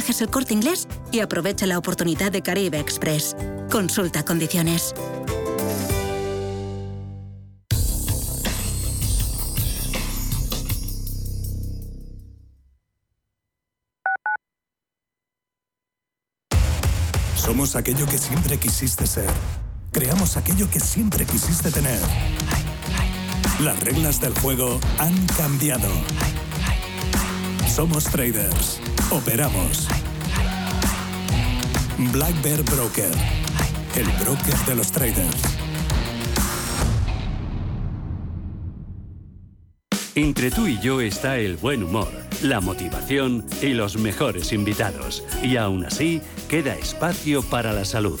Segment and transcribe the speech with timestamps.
[0.00, 3.36] viajes el corte inglés y aprovecha la oportunidad de Caribe Express.
[3.70, 4.94] Consulta condiciones.
[17.36, 19.28] Somos aquello que siempre quisiste ser.
[19.92, 22.00] Creamos aquello que siempre quisiste tener.
[23.60, 25.88] Las reglas del juego han cambiado.
[27.74, 28.80] Somos traders.
[29.12, 29.86] Operamos.
[32.12, 33.12] Black Bear Broker.
[33.94, 35.42] El broker de los traders.
[40.16, 42.10] Entre tú y yo está el buen humor,
[42.42, 45.24] la motivación y los mejores invitados.
[45.40, 48.20] Y aún así, queda espacio para la salud.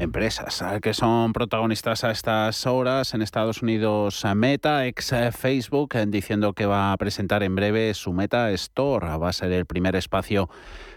[0.00, 5.94] Empresas eh, que son protagonistas a estas horas en Estados Unidos Meta, ex eh, Facebook,
[5.94, 9.18] eh, diciendo que va a presentar en breve su Meta Store.
[9.18, 10.48] Va a ser el primer espacio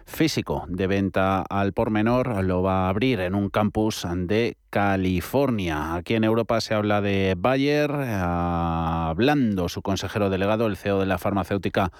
[0.05, 2.45] físico de venta al por menor.
[2.45, 5.95] Lo va a abrir en un campus de California.
[5.95, 11.17] Aquí en Europa se habla de Bayer, hablando su consejero delegado, el CEO de la
[11.17, 11.91] farmacéutica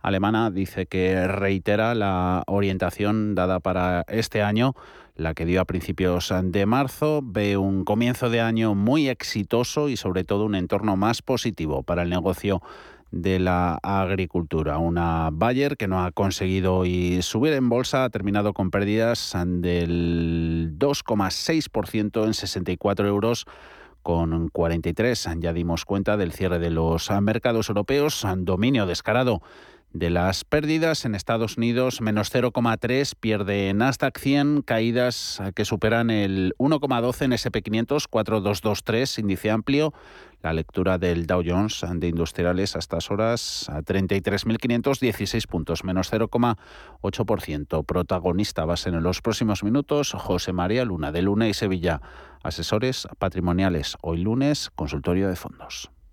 [0.00, 4.74] alemana, dice que reitera la orientación dada para este año
[5.20, 9.96] la que dio a principios de marzo, ve un comienzo de año muy exitoso y
[9.96, 12.62] sobre todo un entorno más positivo para el negocio
[13.10, 14.78] de la agricultura.
[14.78, 16.84] Una Bayer que no ha conseguido
[17.20, 23.44] subir en bolsa, ha terminado con pérdidas del 2,6% en 64 euros
[24.02, 25.28] con 43.
[25.38, 29.42] Ya dimos cuenta del cierre de los mercados europeos, dominio descarado
[29.92, 36.54] de las pérdidas en Estados Unidos, menos 0,3, pierde Nasdaq 100, caídas que superan el
[36.58, 39.92] 1,12 en SP500, 4223, índice amplio.
[40.42, 47.84] La lectura del Dow Jones de industriales a estas horas a 33.516 puntos, menos 0,8%.
[47.84, 52.00] Protagonista va a ser en los próximos minutos José María Luna de Luna y Sevilla,
[52.42, 53.98] asesores patrimoniales.
[54.00, 55.90] Hoy lunes, consultorio de fondos.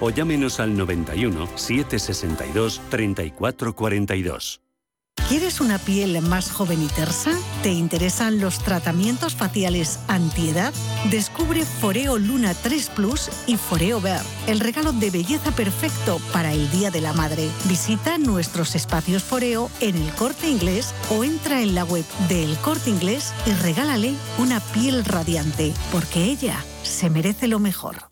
[0.00, 4.62] o llámenos al 91 762 3442.
[5.28, 7.32] ¿Quieres una piel más joven y tersa?
[7.62, 10.74] ¿Te interesan los tratamientos faciales antiedad?
[11.10, 16.70] Descubre Foreo Luna 3 Plus y Foreo Ver, el regalo de belleza perfecto para el
[16.70, 17.48] Día de la Madre.
[17.64, 22.56] Visita nuestros espacios Foreo en el Corte Inglés o entra en la web de El
[22.58, 28.11] Corte Inglés y regálale una piel radiante, porque ella se merece lo mejor.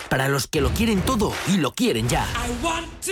[0.11, 2.27] Para los que lo quieren todo y lo quieren ya.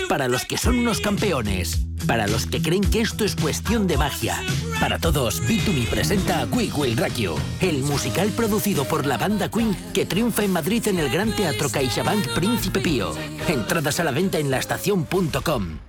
[0.09, 1.85] Para los que son unos campeones.
[2.05, 4.43] Para los que creen que esto es cuestión de magia.
[4.81, 9.77] Para todos, Bitumi presenta a Quick Will You, el musical producido por la banda Queen
[9.93, 13.13] que triunfa en Madrid en el Gran Teatro CaixaBank Príncipe Pío.
[13.47, 15.88] Entradas a la venta en laestacion.com.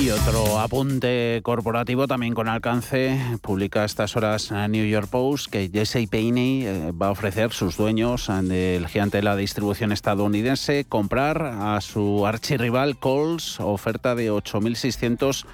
[0.00, 3.20] Y otro apunte corporativo también con alcance.
[3.42, 7.76] Publica a estas horas New York Post que Jesse Payne eh, va a ofrecer sus
[7.76, 14.30] dueños eh, del gigante de la distribución estadounidense comprar a su archirrival Coles oferta de
[14.30, 15.44] 8.600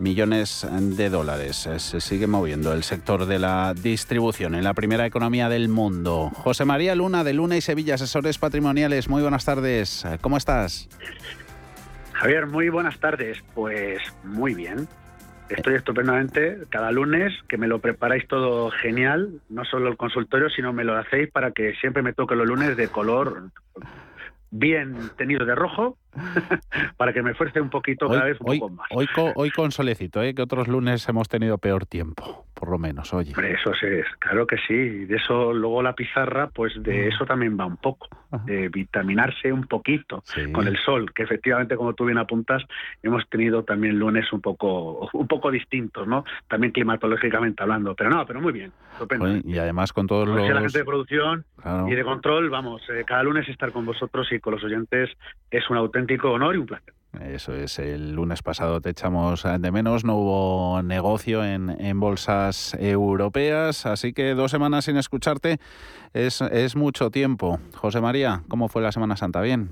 [0.00, 1.66] millones de dólares.
[1.66, 6.32] Eh, se sigue moviendo el sector de la distribución en la primera economía del mundo.
[6.34, 9.08] José María Luna de Luna y Sevilla, asesores patrimoniales.
[9.08, 10.04] Muy buenas tardes.
[10.22, 10.88] ¿Cómo estás?
[12.16, 13.42] Javier, muy buenas tardes.
[13.54, 14.88] Pues muy bien.
[15.50, 20.72] Estoy estupendamente cada lunes, que me lo preparáis todo genial, no solo el consultorio, sino
[20.72, 23.50] me lo hacéis para que siempre me toque los lunes de color
[24.50, 25.98] bien tenido de rojo,
[26.96, 28.88] para que me fuerce un poquito cada vez un poco más.
[28.90, 30.34] Hoy con, hoy con solecito, ¿eh?
[30.34, 33.30] que otros lunes hemos tenido peor tiempo, por lo menos, oye.
[33.30, 33.86] eso sí,
[34.18, 35.04] claro que sí.
[35.06, 37.08] De eso, luego la pizarra, pues de mm.
[37.12, 38.08] eso también va un poco,
[38.44, 40.22] de vitaminarse un poquito
[40.52, 42.62] con el sol, que efectivamente, como tú bien apuntas,
[43.02, 46.24] hemos tenido también lunes un poco, un poco distintos, ¿no?
[46.48, 48.72] También climatológicamente hablando, pero no, pero muy bien,
[49.44, 50.48] y además con todos los...
[50.48, 51.44] la gente de producción
[51.88, 55.10] y de control, vamos, eh, cada lunes estar con vosotros y con los oyentes
[55.50, 55.76] es un
[56.06, 56.94] auténtico honor y un placer.
[57.20, 62.76] Eso es, el lunes pasado te echamos de menos, no hubo negocio en, en bolsas
[62.78, 65.58] europeas, así que dos semanas sin escucharte
[66.12, 67.58] es, es mucho tiempo.
[67.74, 69.40] José María, ¿cómo fue la Semana Santa?
[69.40, 69.70] ¿Bien?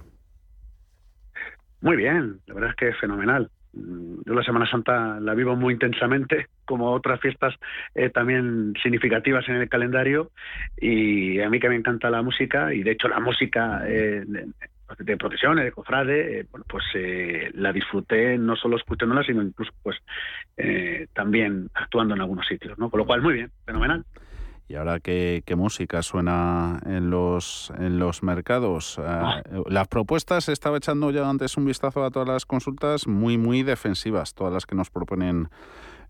[1.82, 3.50] Muy bien, la verdad es que es fenomenal.
[3.74, 7.54] Yo la Semana Santa la vivo muy intensamente, como otras fiestas
[7.94, 10.30] eh, también significativas en el calendario,
[10.78, 14.24] y a mí que me encanta la música, y de hecho la música eh,
[14.98, 19.72] de procesiones, de cofrade, eh, bueno, pues eh, la disfruté no solo escuchándola, sino incluso
[19.82, 19.96] pues
[20.56, 22.90] eh, también actuando en algunos sitios, ¿no?
[22.90, 24.04] Con lo cual, muy bien, fenomenal.
[24.66, 28.98] Y ahora qué, qué música suena en los en los mercados.
[28.98, 29.42] Ah.
[29.66, 34.32] Las propuestas, estaba echando ya antes un vistazo a todas las consultas, muy, muy defensivas,
[34.32, 35.48] todas las que nos proponen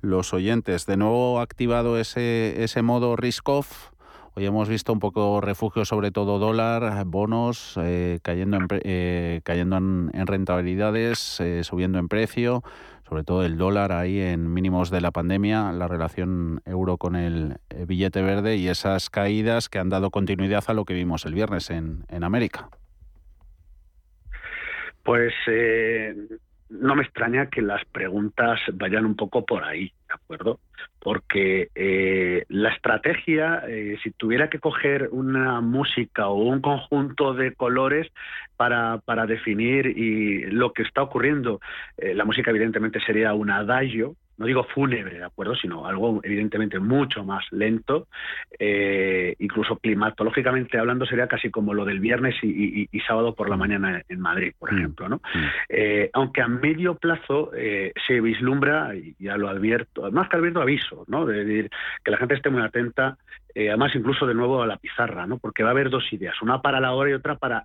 [0.03, 0.87] los oyentes.
[0.87, 3.91] De nuevo activado ese, ese modo risk-off
[4.37, 9.41] Hoy hemos visto un poco refugio, sobre todo dólar, bonos, eh, cayendo, en, eh,
[10.25, 12.63] rentabilidades, eh, subiendo en precio.
[13.07, 17.59] sobre todo el dólar ahí en mínimos de la pandemia, la relación euro con el
[17.69, 21.35] eh, billete verde y esas caídas que han dado continuidad a lo que vimos el
[21.35, 22.71] viernes en, América.
[25.05, 25.35] Pues
[26.69, 30.61] no me extraña que las preguntas vayan un poco por ahí, ¿de acuerdo?
[30.99, 37.55] Porque eh, la estrategia, eh, si tuviera que coger una música o un conjunto de
[37.55, 38.11] colores
[38.57, 41.61] para, para definir y lo que está ocurriendo,
[41.99, 45.55] eh, la música evidentemente sería un adagio, no digo fúnebre, ¿de acuerdo?
[45.55, 48.09] Sino algo evidentemente mucho más lento,
[48.59, 53.59] eh, incluso climatológicamente hablando sería casi como lo del viernes y, sábado por la mm.
[53.59, 54.79] mañana en Madrid, por mm.
[54.79, 55.17] ejemplo, ¿no?
[55.17, 55.45] Mm.
[55.69, 60.63] Eh, aunque a medio plazo eh, se vislumbra, y ya lo advierto, más que advierto
[60.63, 61.27] aviso, ¿no?
[61.27, 61.71] De decir
[62.03, 63.17] que la gente esté muy atenta,
[63.55, 65.39] además incluso de nuevo a la pizarra, ¿no?
[65.39, 67.65] Porque va a haber dos ideas, una para la hora y otra para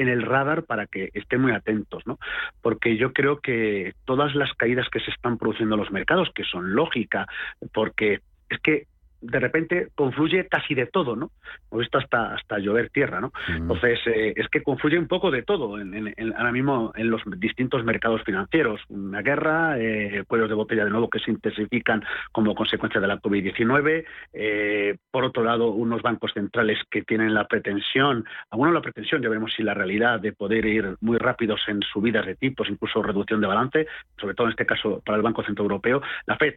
[0.00, 2.18] en el radar para que estén muy atentos, ¿no?
[2.62, 6.44] Porque yo creo que todas las caídas que se están produciendo en los mercados, que
[6.44, 7.26] son lógicas,
[7.74, 8.86] porque es que
[9.20, 11.30] de repente confluye casi de todo, ¿no?
[11.70, 13.32] Hemos visto hasta hasta llover tierra, ¿no?
[13.48, 17.84] Entonces, eh, es que confluye un poco de todo en, ahora mismo en los distintos
[17.84, 18.80] mercados financieros.
[18.88, 23.20] Una guerra, eh, cuellos de botella de nuevo que se intensifican como consecuencia de la
[23.20, 24.04] COVID-19.
[24.32, 29.28] Eh, por otro lado, unos bancos centrales que tienen la pretensión, algunos la pretensión, ya
[29.28, 33.40] veremos si la realidad de poder ir muy rápidos en subidas de tipos, incluso reducción
[33.40, 33.86] de balance,
[34.18, 36.02] sobre todo en este caso para el Banco Central Europeo.
[36.26, 36.54] La FED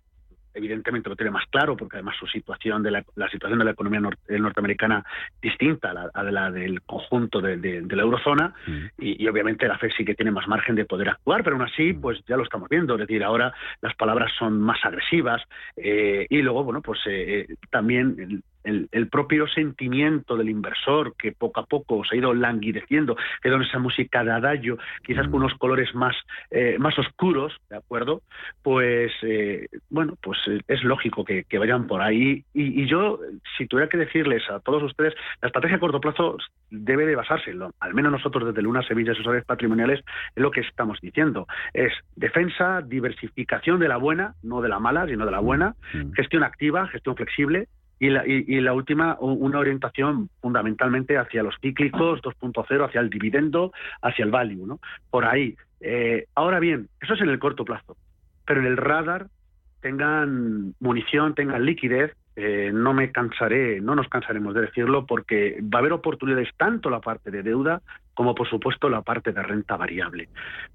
[0.53, 4.01] evidentemente lo tiene más claro, porque además su situación de la, situación de la economía
[4.27, 5.03] eh, norteamericana
[5.41, 8.85] distinta a la, del conjunto de, la eurozona, mm.
[8.99, 11.93] y, obviamente la FED sí que tiene más margen de poder actuar, pero aún así,
[11.93, 12.01] mm.
[12.01, 15.41] pues ya lo estamos viendo, es decir, ahora las palabras son más agresivas,
[15.77, 21.65] eh, y luego, bueno, pues eh, también el, propio sentimiento del inversor que poco a
[21.65, 25.43] poco se ha ido languideciendo, quedó en esa música de adagio, quizás con mm.
[25.43, 26.15] unos colores más,
[26.51, 28.21] eh, más oscuros, ¿de acuerdo?
[28.61, 32.43] Pues, eh, bueno, pues eh, es lógico que, vayan por ahí.
[32.53, 33.19] Y, yo,
[33.57, 36.37] si tuviera que decirles a todos ustedes, la estrategia a corto plazo
[36.69, 40.03] debe de basarse, al menos nosotros desde Luna Sevilla Asesores Patrimoniales,
[40.35, 41.47] en lo que estamos diciendo.
[41.73, 46.13] Es defensa, diversificación de la buena, no de la mala, sino de la buena, mm.
[46.13, 47.67] gestión activa, gestión flexible,
[48.03, 53.71] y la, y, la, última, una orientación fundamentalmente hacia los cíclicos 2.0, hacia el dividendo,
[54.01, 54.81] hacia el value, ¿no?
[55.09, 55.55] Por ahí.
[55.79, 57.95] Eh, ahora bien, eso es en el corto plazo,
[58.45, 59.27] pero en el radar
[59.79, 65.77] tengan munición, tengan liquidez, eh, no me cansaré, no nos cansaremos de decirlo, porque va
[65.77, 67.81] a haber oportunidades tanto la parte de deuda
[68.13, 70.29] como por supuesto la parte de renta variable.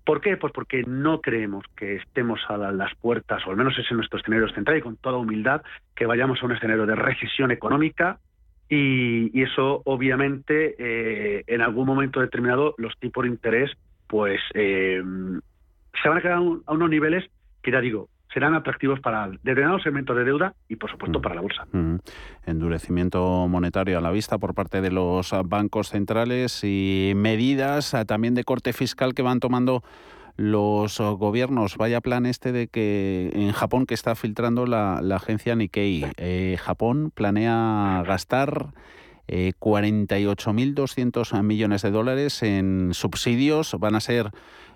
[0.05, 0.37] ¿Por qué?
[0.37, 4.19] Pues porque no creemos que estemos a las puertas, o al menos es en nuestro
[4.19, 5.63] escenario central y con toda humildad,
[5.95, 8.19] que vayamos a un escenario de recesión económica
[8.69, 13.71] y, eso obviamente eh, en algún momento determinado los tipos de interés
[14.07, 15.03] pues eh,
[16.03, 17.25] se van a quedar a unos niveles
[17.63, 21.23] que ya digo, serán atractivos para determinados segmentos de deuda y, por supuesto, mm.
[21.23, 21.67] para la bolsa.
[21.73, 21.97] Mm.
[22.47, 28.35] Endurecimiento monetario a la vista por parte de los bancos centrales y medidas ah, también
[28.35, 29.83] de corte fiscal que van tomando
[30.37, 31.77] los gobiernos.
[31.77, 36.07] Vaya plan este de que en Japón que está filtrando la, agencia Nikkei.
[36.17, 38.69] Eh, Japón planea gastar
[39.27, 43.75] eh, 48.200 millones de dólares en subsidios.
[43.81, 44.31] Van a ser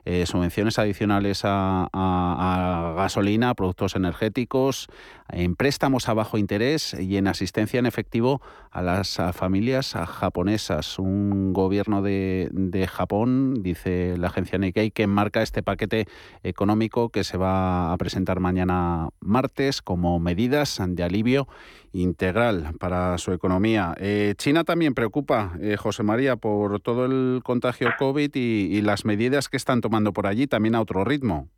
[0.05, 4.89] eh, subvenciones adicionales a, gasolina, productos energéticos,
[5.29, 8.41] en préstamos a bajo interés y en asistencia en efectivo
[8.73, 10.99] a las familias japonesas.
[10.99, 16.07] Un gobierno de, Japón, dice la agencia Nikkei, que enmarca este paquete
[16.43, 21.47] económico que se va a presentar mañana martes como medidas de alivio
[21.93, 23.95] integral para su economía.
[23.99, 29.49] Eh, China también preocupa, eh, José María, por todo el contagio COVID y, las medidas
[29.49, 31.49] que están tomando por allí también a otro ritmo.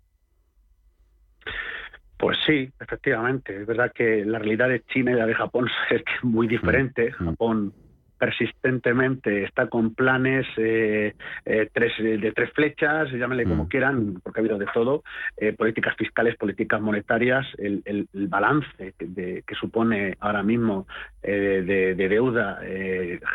[2.24, 3.54] Pues sí, efectivamente.
[3.54, 7.12] Es verdad que la realidad de China y la de Japón es muy diferente.
[7.18, 7.26] Mm, mm.
[7.26, 7.74] Japón
[8.24, 11.14] persistentemente está con planes eh,
[11.44, 13.68] eh, tres, de tres flechas, llámenle como mm.
[13.68, 15.02] quieran, porque ha habido de todo,
[15.36, 18.66] eh, políticas fiscales, políticas monetarias, el, balance
[18.96, 20.86] que supone ahora mismo
[21.22, 22.60] de, deuda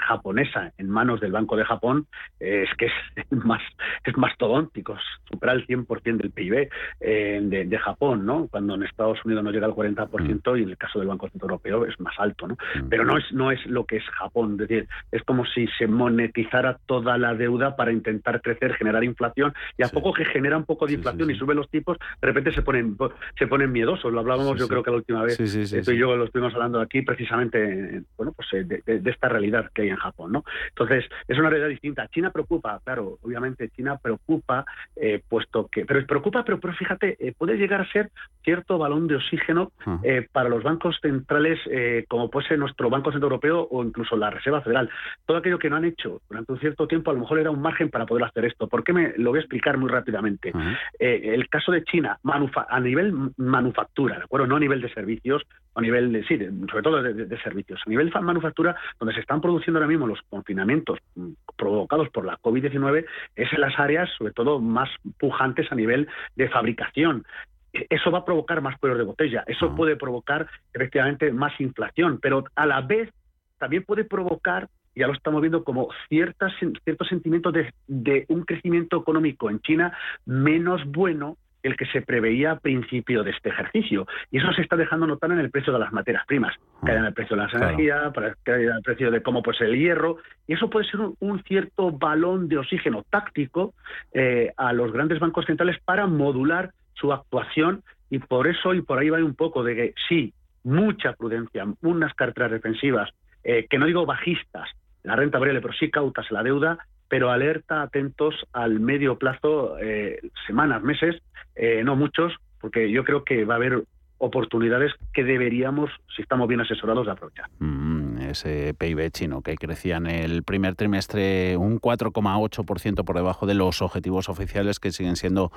[0.07, 2.07] japonesa en manos del Banco de Japón
[2.39, 3.61] es que es más,
[4.03, 4.97] es mastodóntico,
[5.31, 6.69] supera el 100% del PIB
[6.99, 8.47] de, Japón, ¿no?
[8.47, 10.57] cuando en Estados Unidos no llega al 40% mm.
[10.57, 12.47] y en el caso del Banco Central Europeo es más alto.
[12.47, 12.55] ¿no?
[12.55, 12.89] Mm.
[12.89, 15.67] Pero no es, no es lo que es Japón, es decir, decir, es como si
[15.77, 20.57] se monetizara toda la deuda para intentar crecer, generar inflación, y a poco que genera
[20.57, 22.97] un poco de inflación y sube los tipos, de repente se ponen
[23.37, 24.11] se ponen miedosos.
[24.11, 27.01] Lo hablábamos yo creo que la última vez, esto y yo lo estuvimos hablando aquí
[27.01, 30.31] precisamente bueno, pues eh, de, esta realidad que hay en Japón.
[30.31, 30.43] ¿no?
[30.69, 32.07] Entonces, es una realidad distinta.
[32.09, 37.33] China preocupa, claro, obviamente China preocupa, eh, puesto que, pero preocupa, pero, pero fíjate, eh,
[37.37, 38.11] puede llegar a ser
[38.43, 39.99] cierto balón de oxígeno ah.
[40.31, 41.59] para los bancos centrales,
[42.07, 44.89] como puede ser nuestro Banco Central Europeo o incluso la Reserva Federal.
[45.25, 47.61] Todo aquello que no han hecho durante un cierto tiempo, a lo mejor era un
[47.61, 48.67] margen para poder hacer esto.
[48.67, 50.51] ¿Por qué me lo voy a explicar muy rápidamente?
[50.99, 54.47] el caso de China, a nivel manufactura, ¿de acuerdo?
[54.47, 55.43] No a nivel de servicios,
[55.75, 56.37] a nivel de, sí,
[56.69, 57.81] sobre todo de, servicios.
[57.85, 62.25] A nivel de manufactura, donde se están produciendo ahora mismo los confinamientos mm, provocados por
[62.25, 64.89] la COVID-19, es en las áreas, sobre todo, más
[65.19, 67.25] pujantes a nivel de fabricación
[67.73, 72.19] e, eso va a provocar más cuellos de botella, eso puede provocar efectivamente más inflación,
[72.21, 73.11] pero a la vez
[73.59, 76.51] también puede provocar, ya lo estamos viendo, como ciertas,
[76.83, 82.51] ciertos sentimientos de, de un crecimiento económico en China menos bueno el que se preveía
[82.51, 84.07] a principio de este ejercicio.
[84.31, 87.05] Y eso se está dejando notar en el precio de las materias primas, que en
[87.05, 88.13] el precio de las energías,
[88.45, 90.17] que en el precio de cómo pues el hierro.
[90.47, 93.73] Y eso puede ser un, cierto balón de oxígeno táctico
[94.13, 97.83] eh, a los grandes bancos centrales para modular su actuación.
[98.09, 102.13] Y por eso, y por ahí va un poco de que sí, mucha prudencia, unas
[102.13, 103.09] carteras defensivas,
[103.43, 104.69] eh, que no digo bajistas,
[105.03, 106.77] la renta variable, pero sí cautas en la deuda,
[107.07, 111.21] pero alerta, atentos al medio plazo, eh, semanas, meses,
[111.55, 113.83] eh, no muchos, porque yo creo que va a haber
[114.19, 117.49] oportunidades que deberíamos, si estamos bien asesorados, de aprovechar.
[117.59, 123.53] Mm, ese PIB chino que crecía en el primer trimestre un 4,8% por debajo de
[123.53, 125.51] los objetivos oficiales que siguen siendo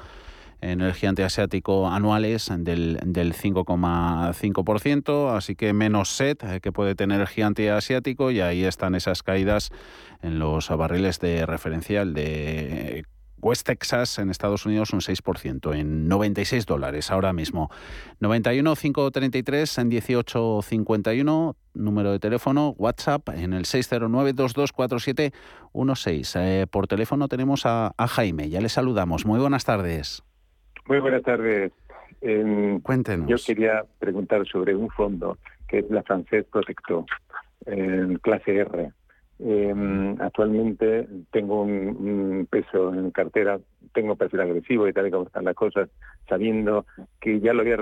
[0.63, 6.95] en el gigante asiático anuales del, del 5,5%, así que menos set eh, que puede
[6.95, 9.71] tener el gigante asiático y ahí están esas caídas
[10.23, 13.05] en los barriles de referencial de
[13.39, 17.69] West Texas en Estados Unidos un 6%, en 96 dólares ahora mismo.
[18.21, 25.33] 91 533 en 1851, número de teléfono, WhatsApp en el 609 2247
[25.75, 26.69] 16.
[26.71, 29.27] por teléfono tenemos a Jaime, ya le saludamos.
[29.27, 30.23] Muy buenas tardes.
[30.87, 31.73] Muy buenas tardes.
[32.83, 33.29] Cuéntenos.
[33.29, 37.07] Yo quería preguntar sobre un fondo que es la Francés Protecto,
[37.67, 38.93] en clase R.
[39.39, 43.59] Em, actualmente tengo un, peso en cartera,
[43.93, 45.89] tengo perfil agresivo y tal y como están las cosas,
[46.29, 46.87] sabiendo
[47.21, 47.77] que ya lo había,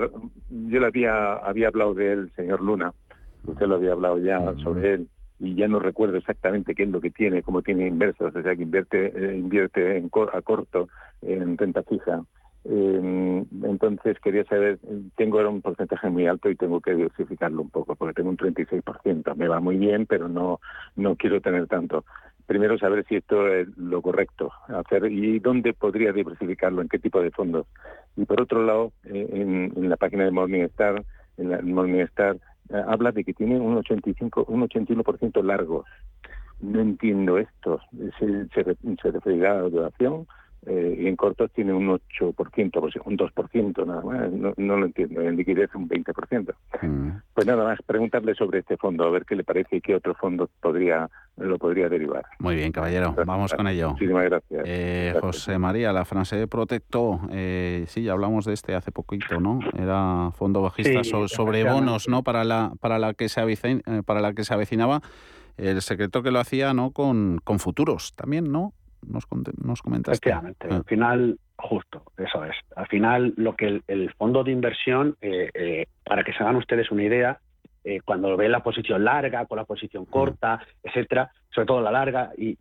[0.49, 2.93] yo lo había, había hablado del señor Luna,
[3.45, 5.07] usted lo había hablado ya sobre él
[5.39, 8.55] y ya no recuerdo exactamente qué es lo que tiene, cómo tiene inversos, o sea
[8.55, 10.87] que invierte, eh, invierte en, a corto
[11.21, 14.79] en renta fija eh, entonces quería saber,
[15.15, 19.35] tengo un porcentaje muy alto y tengo que diversificarlo un poco, porque tengo un 36%,
[19.35, 20.59] me va muy bien, pero no,
[20.95, 22.05] no quiero tener tanto.
[22.45, 27.21] Primero saber si esto es lo correcto hacer y dónde podría diversificarlo, en qué tipo
[27.21, 27.65] de fondos.
[28.15, 31.03] Y por otro lado, eh, en, la página de Morningstar,
[31.37, 32.35] en la Morningstar,
[32.69, 35.85] eh, habla de que tiene un 85, un 81% largos.
[36.59, 37.79] No entiendo esto.
[38.19, 40.27] ¿Se, se, se referirá a la duración?
[40.65, 45.35] Eh, y en cortos tiene un 8%, un 2% nada más, no, lo entiendo, en
[45.35, 46.53] liquidez un 20%.
[46.81, 47.09] Mm.
[47.33, 50.13] Pues nada más, preguntarle sobre este fondo, a ver qué le parece y qué otro
[50.13, 52.25] fondo podría lo podría derivar.
[52.39, 53.91] Muy bien, caballero, vamos con ello.
[53.91, 54.63] Muchísimas gracias.
[54.65, 59.59] Eh, José María, la frase Protecto, eh, sí, ya hablamos de este hace poquito, ¿no?
[59.77, 62.23] Era fondo bajista sobre bonos, ¿no?
[62.23, 65.01] Para la, para la que se avecin, eh, para la que se avecinaba
[65.57, 66.91] el secreto que lo hacía, ¿no?
[66.91, 68.73] Con, con futuros también, ¿no?
[69.07, 69.25] Nos,
[69.63, 70.29] nos comentaste.
[70.29, 70.75] Efectivamente, ah.
[70.75, 72.55] al final, justo, eso es.
[72.75, 76.91] Al final, lo que el, fondo de inversión, eh, eh, para que se hagan ustedes
[76.91, 77.39] una idea,
[77.83, 80.11] eh, cuando ve la posición larga, con la posición mm.
[80.11, 82.57] corta, etcétera, sobre todo la larga y,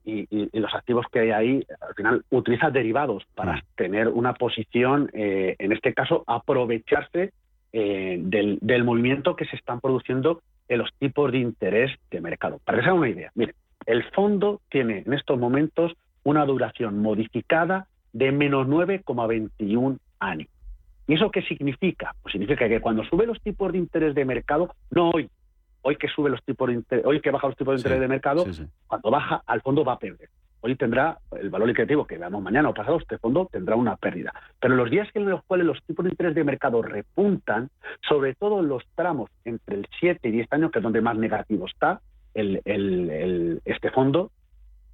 [0.53, 3.63] los activos que hay ahí, al final utiliza derivados para mm.
[3.77, 7.33] tener una posición, en este caso, aprovecharse
[7.73, 12.59] del, del, movimiento que se están produciendo en los tipos de interés de mercado.
[12.65, 13.55] Para que se hagan una idea, mire,
[13.87, 15.93] el fondo tiene en estos momentos
[16.25, 20.49] una duración modificada de menos 9,21 años.
[21.07, 22.15] ¿Y eso qué significa?
[22.23, 25.29] Pues significa que cuando sube los tipos de interés de mercado, no hoy,
[25.83, 28.09] hoy que sube los tipos de interés, hoy que baja los tipos de interés de
[28.09, 28.47] mercado,
[28.87, 30.29] cuando baja al fondo va a perder.
[30.63, 34.33] Hoy tendrá el valor liquidativo que veamos mañana o pasado, este fondo tendrá una pérdida.
[34.61, 37.71] Pero los días en los cuales los tipos de interés de mercado repuntan,
[38.07, 41.17] sobre todo en los tramos entre el 7 y 10 años, que es donde más
[41.17, 42.03] negativo está
[42.35, 44.31] el, este fondo,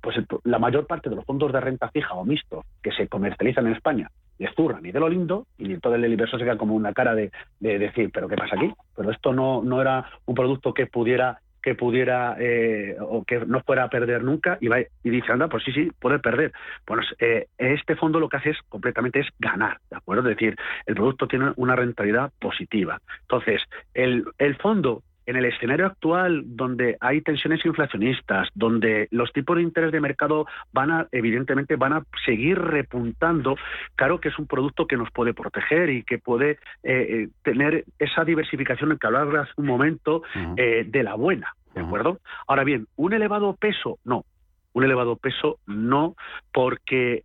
[0.01, 3.67] pues la mayor parte de los fondos de renta fija o mixtos que se comercializan
[3.67, 6.75] en España les zurran y de lo lindo y todo el inversor se queda como
[6.75, 7.31] una cara de,
[7.61, 8.73] decir, pero ¿qué pasa aquí?
[8.95, 13.61] Pero esto no, no era un producto que pudiera que pudiera eh, o que no
[13.61, 16.53] fuera a perder nunca y, va, y dice, anda, pues sí, sí, puede perder.
[16.87, 20.31] Bueno, eh, este fondo lo que hace es completamente es ganar, ¿de acuerdo?
[20.31, 20.55] Es decir,
[20.87, 23.01] el producto tiene una rentabilidad positiva.
[23.23, 23.63] Entonces,
[23.95, 29.63] el, el fondo en el escenario actual, donde hay tensiones inflacionistas, donde los tipos de
[29.63, 33.57] interés de mercado van a, evidentemente, van a seguir repuntando,
[33.97, 37.85] claro que es un producto que nos puede proteger y que puede eh, eh, tener
[37.99, 40.23] esa diversificación en que hablaba hace un momento
[40.57, 42.21] eh, de la buena, ¿de acuerdo?
[42.47, 44.25] Ahora bien, un elevado peso, no.
[44.73, 46.17] Un elevado peso no,
[46.53, 47.23] porque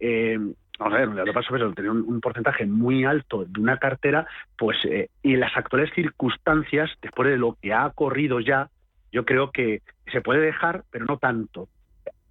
[0.82, 4.26] vamos a ver, un paso pero tener un, porcentaje muy alto de una cartera,
[4.58, 8.70] pues eh, y las actuales circunstancias, después de lo que ha corrido ya,
[9.12, 11.68] yo creo que se puede dejar, pero no tanto.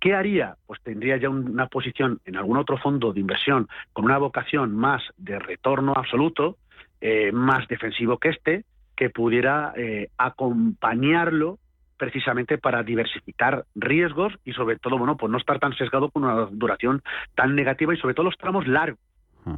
[0.01, 0.57] ¿Qué haría?
[0.67, 5.03] Pues tendría ya una posición en algún otro fondo de inversión con una vocación más
[5.17, 6.57] de retorno absoluto,
[7.01, 8.65] eh, más defensivo que este,
[8.97, 11.59] que pudiera eh, acompañarlo
[12.01, 16.47] precisamente para diversificar riesgos y sobre todo, bueno, pues no estar tan sesgado con una
[16.51, 17.03] duración
[17.35, 18.99] tan negativa y sobre todo los tramos largos.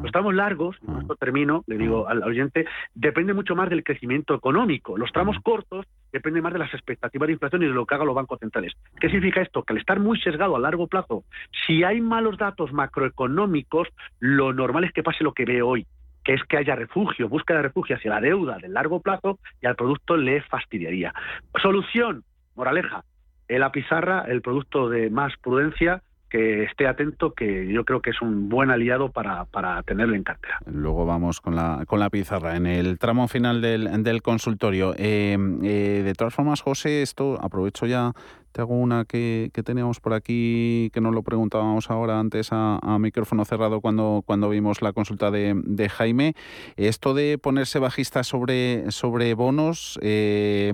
[0.00, 3.82] Los tramos largos, y con esto termino, le digo al oyente, depende mucho más del
[3.82, 4.96] crecimiento económico.
[4.96, 8.06] Los tramos cortos dependen más de las expectativas de inflación y de lo que hagan
[8.06, 8.72] los bancos centrales.
[9.00, 9.62] ¿Qué significa esto?
[9.64, 11.24] Que al estar muy sesgado a largo plazo,
[11.66, 13.88] si hay malos datos macroeconómicos,
[14.20, 15.86] lo normal es que pase lo que ve hoy,
[16.24, 19.66] que es que haya refugio, búsqueda de refugio hacia la deuda del largo plazo y
[19.66, 21.12] al producto le fastidiaría.
[21.60, 22.24] Solución,
[22.54, 23.04] Moraleja,
[23.48, 28.22] la pizarra, el producto de más prudencia, que esté atento, que yo creo que es
[28.22, 30.58] un buen aliado para, para tenerlo en cartera.
[30.64, 32.56] Luego vamos con la, con la pizarra.
[32.56, 37.84] En el tramo final del, del consultorio, eh, eh, de todas formas, José, esto aprovecho
[37.84, 38.12] ya
[38.52, 42.78] te hago una que, que teníamos por aquí, que nos lo preguntábamos ahora antes a,
[42.98, 46.34] micrófono cerrado cuando, cuando vimos la consulta de, de Jaime.
[46.76, 50.72] Esto de ponerse bajista sobre, sobre bonos, eh,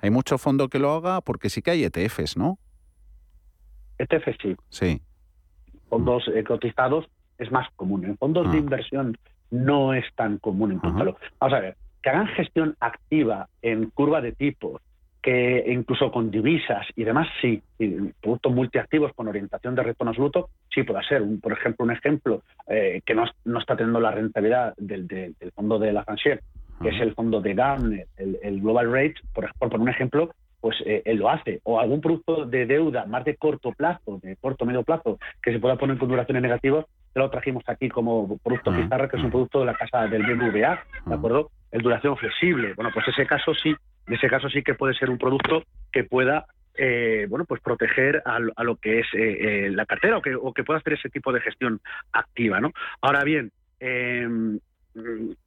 [0.00, 2.58] hay mucho fondo que lo haga porque sí que hay ETFs, ¿no?
[3.98, 4.56] ETFs sí.
[4.68, 5.02] Sí.
[5.88, 7.06] Fondos cotizados
[7.38, 8.04] es más común.
[8.04, 8.60] En fondos de ah.
[8.60, 9.16] inversión
[9.50, 11.16] no es tan común encontrarlo.
[11.38, 14.82] Vamos a ver, que hagan gestión activa en curva de tipos,
[15.24, 17.62] que incluso con divisas y demás, sí,
[18.20, 21.22] productos multiactivos con orientación de retorno absoluto, sí puede ser.
[21.40, 23.24] por ejemplo, un ejemplo eh, que no,
[23.58, 26.42] está teniendo la rentabilidad del, fondo de la Francier,
[26.82, 31.00] que es el fondo de GAM, el, Global Rate, por, por un ejemplo, pues eh,
[31.06, 31.60] él lo hace.
[31.64, 35.58] O algún producto de deuda más de corto plazo, de corto medio plazo, que se
[35.58, 36.84] pueda poner con duraciones negativas,
[37.14, 40.82] lo trajimos aquí como producto pizarra, que es un producto de la casa del BBVA,
[41.06, 41.50] ¿de acuerdo?
[41.74, 42.72] El duración flexible.
[42.74, 43.74] Bueno, pues ese caso sí
[44.06, 48.22] en ese caso sí que puede ser un producto que pueda eh, bueno, pues proteger
[48.24, 51.08] a, lo que es eh, eh, la cartera o que, o que pueda hacer ese
[51.08, 51.80] tipo de gestión
[52.12, 52.72] activa, ¿no?
[53.00, 54.58] Ahora bien, em,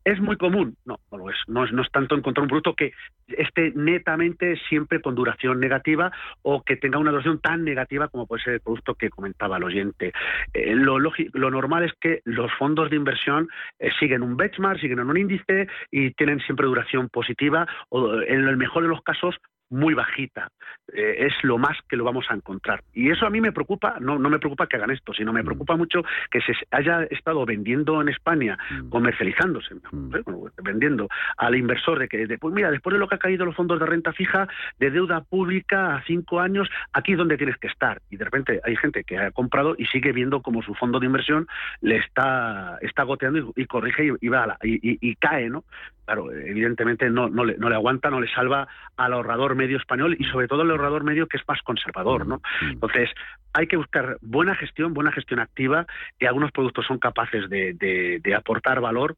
[0.03, 0.75] ¿Es muy común?
[0.85, 1.37] No, no lo es.
[1.47, 1.71] No, es.
[1.71, 2.91] no es tanto encontrar un producto que
[3.27, 8.43] esté netamente siempre con duración negativa o que tenga una duración tan negativa como puede
[8.43, 10.11] ser el producto que comentaba el oyente.
[10.53, 13.47] Eh, lo, lo, normal es que los fondos de inversión
[13.79, 18.47] eh, siguen un benchmark, siguen en un índice y tienen siempre duración positiva o en
[18.47, 19.35] el mejor de los casos
[19.69, 20.51] muy bajita.
[20.93, 22.83] Eh, es lo más que lo vamos a encontrar.
[22.93, 25.41] Y eso a mí me preocupa, no, no me preocupa que hagan esto, sino me
[25.41, 25.45] mm.
[25.45, 28.89] preocupa mucho que se haya estado vendiendo en España, mm.
[28.89, 30.15] comercializándose, mm.
[30.63, 33.79] vendiendo al inversor de que, pues mira, después de lo que ha caído los fondos
[33.79, 34.47] de renta fija,
[34.79, 38.01] de deuda pública a cinco años, aquí es donde tienes que estar.
[38.09, 41.05] Y de repente hay gente que ha comprado y sigue viendo como su fondo de
[41.05, 41.47] inversión
[41.81, 45.63] le está, está goteando y, corrige y, va y, y, cae, ¿no?
[46.07, 50.15] claro, evidentemente no, no, le, no le aguanta, no le salva al ahorrador medio español
[50.17, 52.41] y sobre todo al ahorrador medio que es más conservador, ¿no?
[52.61, 52.71] Mm.
[52.71, 53.09] Entonces,
[53.53, 55.85] hay que buscar buena gestión, buena gestión activa,
[56.19, 59.15] y algunos productos son capaces de, de aportar valor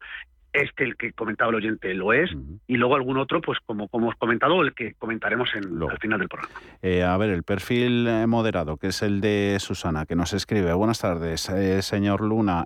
[0.52, 2.30] este, el que comentaba el oyente, lo es,
[2.66, 6.18] y luego algún otro, pues como, como hemos comentado, el que comentaremos en, al final
[6.18, 6.52] del programa.
[6.82, 10.72] Eh, a ver, el perfil eh, moderado, que es el de Susana, que nos escribe.
[10.72, 12.64] Buenas tardes, eh, señor Luna.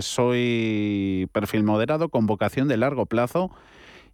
[0.00, 3.50] soy perfil moderado con vocación de largo plazo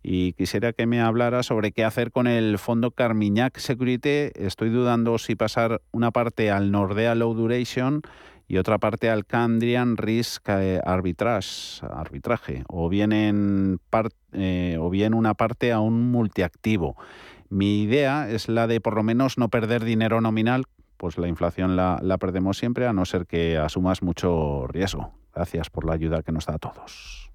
[0.03, 4.31] y quisiera que me hablara sobre qué hacer con el fondo Carmiñac Security.
[4.35, 8.03] Estoy dudando si pasar una parte al Nordea Low Duration
[8.47, 13.79] y otra parte al Candrian Risk eh, Arbitrage, arbitraje, o bien, en
[14.33, 16.97] eh, o bien una parte a un multiactivo.
[17.51, 20.65] Mi idea es la de por lo menos no perder dinero nominal,
[20.97, 25.13] pues la inflación la, la perdemos siempre, a no ser que asumas mucho riesgo.
[25.35, 27.28] Gracias por la ayuda que nos da a todos.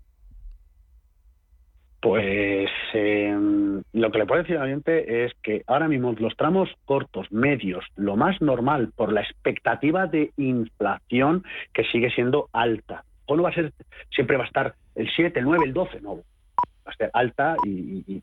[2.04, 6.70] Pues em, lo que le puedo decir al oyente es que ahora mismo los tramos
[6.84, 13.06] cortos, medios, lo más normal por la expectativa de inflación que sigue siendo alta.
[13.26, 13.72] ¿O no va a ser,
[14.14, 16.02] siempre va a estar el 7, el 9, el 12?
[16.02, 16.18] No.
[16.18, 18.22] va a ser alta y,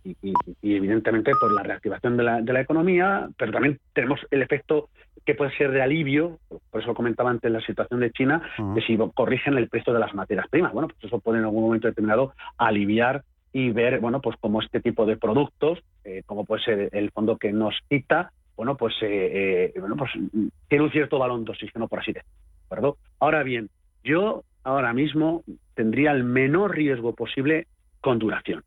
[0.62, 4.90] evidentemente por la reactivación de la, de la, economía, pero también tenemos el efecto
[5.24, 6.38] que puede ser de alivio,
[6.70, 8.42] por eso comentaba antes la situación de China,
[8.74, 11.64] que si corrigen el precio de las materias primas, bueno, pues eso puede en algún
[11.64, 16.62] momento determinado aliviar y ver, bueno, pues como este tipo de productos, eh, como puede
[16.62, 20.10] ser el fondo que nos cita, bueno, pues, eh, eh, bueno, pues
[20.68, 22.98] tiene un cierto balón de oxígeno, por así decirlo.
[23.18, 23.70] Ahora bien,
[24.04, 25.42] yo ahora mismo
[25.74, 27.66] tendría el menor riesgo posible
[28.00, 28.62] con duración.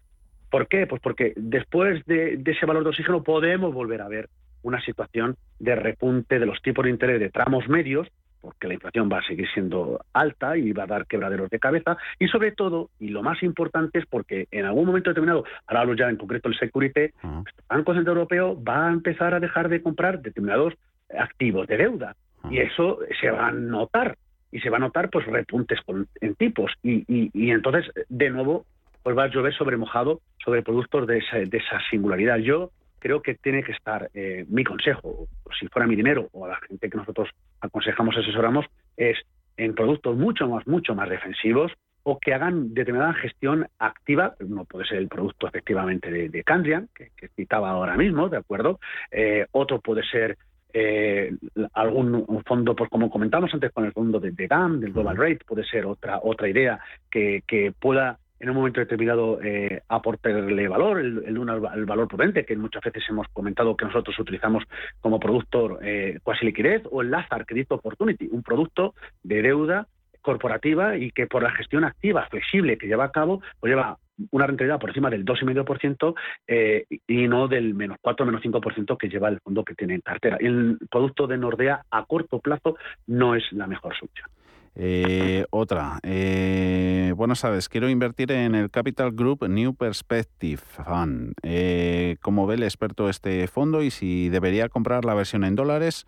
[0.49, 0.87] ¿Por qué?
[0.87, 4.29] Pues porque después de, ese valor de oxígeno podemos volver a ver
[4.61, 8.07] una situación de repunte de los tipos de interés de tramos medios,
[8.43, 11.95] porque la inflación va a seguir siendo alta y va a dar quebraderos de cabeza,
[12.19, 15.95] y sobre todo, y lo más importante es porque en algún momento determinado, ahora hablo
[15.95, 19.81] ya en concreto el Security, el Banco Central Europeo va a empezar a dejar de
[19.81, 20.73] comprar determinados
[21.17, 22.15] activos de deuda,
[22.51, 24.17] y eso se va a notar,
[24.51, 25.79] y se va a notar pues repuntes
[26.19, 28.65] en tipos, y, y entonces, de nuevo,
[29.03, 32.37] pues va a llover sobre mojado sobre productos de esa, de esa singularidad.
[32.37, 32.71] Yo
[33.03, 35.27] creo que tiene que estar eh, mi consejo,
[35.59, 37.27] si fuera mi dinero o a la gente que nosotros
[37.59, 39.17] aconsejamos, asesoramos, es
[39.57, 44.85] en productos mucho más, mucho más defensivos o que hagan determinada gestión activa, no puede
[44.85, 48.79] ser el producto efectivamente de, de Candrian, que, citaba ahora mismo, ¿de acuerdo?
[49.11, 50.37] Eh, otro puede ser
[50.73, 51.35] eh,
[51.73, 55.41] algún fondo, pues como comentamos antes con el fondo de, de GAM, del Global Rate,
[55.45, 56.79] puede ser otra, otra idea
[57.11, 62.57] que, que pueda en un momento determinado eh, aportarle valor, el, el, valor prudente, que
[62.57, 64.65] muchas veces hemos comentado que nosotros utilizamos
[64.99, 69.87] como producto eh, cuasi liquidez, o el Lazar Credit Opportunity, un producto de deuda
[70.21, 73.97] corporativa y que por la gestión activa, flexible que lleva a cabo, pues lleva
[74.31, 76.13] una rentabilidad por encima del 2,5%
[76.45, 80.01] eh, y no del menos 4 menos 5% que lleva el fondo que tiene en
[80.01, 80.35] cartera.
[80.41, 82.75] El producto de Nordea a corto plazo
[83.07, 84.27] no es la mejor solución.
[84.75, 87.69] Eh, otra, eh, buenas tardes.
[87.69, 91.33] Quiero invertir en el Capital Group New Perspective Fund.
[91.43, 96.05] Eh, ¿Cómo ve el experto este fondo y si debería comprar la versión en dólares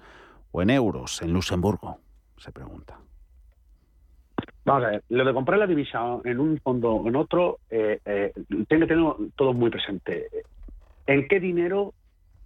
[0.51, 1.99] o en euros en Luxemburgo?
[2.37, 2.97] Se pregunta.
[4.65, 7.99] Vamos a ver, lo de comprar la divisa en un fondo o en otro, eh,
[8.03, 8.33] eh,
[8.67, 10.27] tiene que tener todo muy presente.
[11.05, 11.93] ¿En qué dinero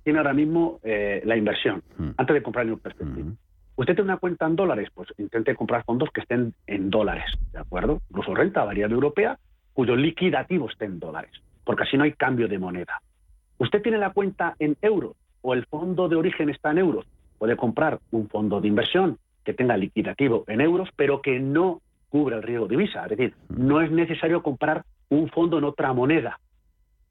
[0.04, 2.10] tiene ahora mismo la inversión mm.
[2.18, 3.24] antes de comprar New Perspective?
[3.24, 3.38] Mm.
[3.80, 4.90] ¿Usted tiene una cuenta en dólares?
[4.94, 8.02] Pues intente comprar fondos que estén en dólares, ¿de acuerdo?
[8.10, 9.40] Incluso renta variable europea,
[9.72, 11.32] cuyo liquidativo esté en dólares,
[11.64, 13.02] porque así no hay cambio de moneda.
[13.58, 17.06] ¿Usted tiene la cuenta en euros o el fondo de origen está en euros?
[17.38, 22.36] Puede comprar un fondo de inversión que tenga liquidativo en euros, pero que no cubra
[22.36, 23.04] el riesgo de divisa.
[23.04, 26.38] Es decir, no es necesario comprar un fondo en otra moneda.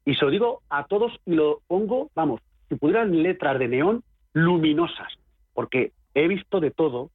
[0.05, 4.03] Y se lo digo a todos y lo pongo, vamos, si pudieran letras de neón
[4.33, 5.17] luminosas,
[5.55, 7.09] porque he visto de todo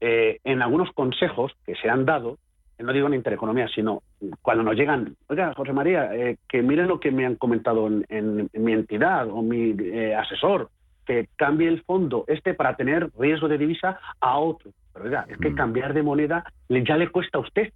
[0.00, 2.38] eh, en algunos consejos que se han dado,
[2.78, 4.02] no digo en intereconomía, sino
[4.40, 8.48] cuando nos llegan, oiga, José María, eh, que miren lo que me han comentado en,
[8.54, 10.70] mi entidad o mi eh, asesor,
[11.04, 14.70] que cambie el fondo este para tener riesgo de divisa a otro.
[14.94, 15.54] Pero oiga, es que mm.
[15.54, 17.72] cambiar de moneda ya le cuesta a usted.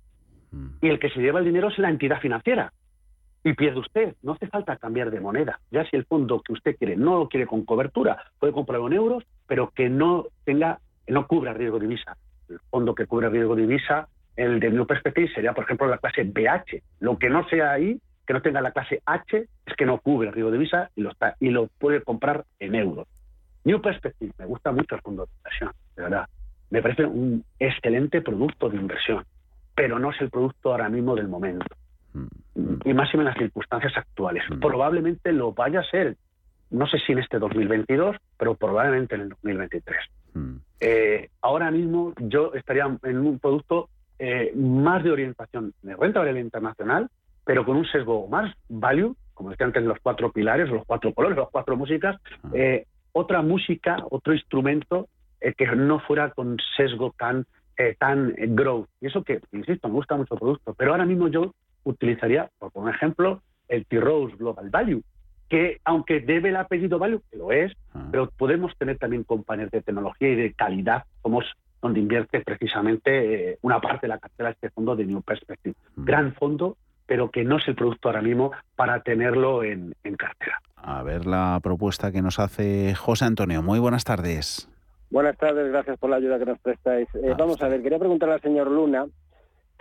[0.50, 0.66] Mm.
[0.80, 2.72] Y el que se lleva el dinero es la entidad financiera
[3.44, 4.14] y pierde usted.
[4.22, 5.60] No hace falta cambiar de moneda.
[5.70, 8.94] Ya si el fondo que usted quiere no lo quiere con cobertura, puede comprarlo en
[8.94, 12.16] euros, pero que no tenga, no cubra riesgo de divisa.
[12.48, 15.98] El fondo que cubre riesgo de divisa, el de New Perspective, sería, por ejemplo, la
[15.98, 16.82] clase BH.
[17.00, 20.30] Lo que no sea ahí, que no tenga la clase H, es que no cubre
[20.30, 23.06] riesgo de divisa y lo, está, y lo puede comprar en euros.
[23.64, 26.28] New Perspective, me gusta mucho el fondo de inversión, de verdad.
[26.70, 29.24] Me parece un excelente producto de inversión,
[29.74, 31.66] pero no es el producto ahora mismo del momento
[32.84, 34.44] y más en las circunstancias actuales.
[34.48, 34.60] Mm.
[34.60, 36.16] Probablemente lo vaya a ser,
[36.74, 39.96] no sé si en este 2022, pero probablemente en el 2023.
[40.34, 40.56] Mm.
[40.80, 46.40] Eh, ahora mismo yo estaría en un producto eh, más de orientación de renta variable
[46.40, 47.08] internacional,
[47.44, 51.38] pero con un sesgo más value, como decía antes, los cuatro pilares, los cuatro colores,
[51.38, 52.50] las cuatro músicas, mm.
[52.54, 55.08] eh, otra música, otro instrumento
[55.40, 57.46] que no fuera con sesgo tan
[57.98, 58.88] tan growth.
[59.00, 62.70] Y eso que, insisto, me gusta mucho el producto, pero ahora mismo yo utilizaría, por
[62.74, 65.02] un ejemplo, el T-Rose Global Value,
[65.48, 68.06] que aunque debe el apellido Value, que lo es, ah.
[68.10, 71.48] pero podemos tener también compañías de tecnología y de calidad, como es
[71.82, 75.74] donde invierte precisamente eh, una parte de la cartera de este fondo de New Perspective.
[75.96, 76.04] Mm.
[76.04, 80.60] Gran fondo, pero que no es el producto ahora mismo para tenerlo en, cartera.
[80.76, 83.62] A ver la propuesta que nos hace José Antonio.
[83.62, 84.70] Muy buenas tardes.
[85.10, 87.06] Buenas tardes, gracias por la ayuda que nos prestáis.
[87.14, 89.06] Eh, ah, vamos a ver, quería preguntarle al señor Luna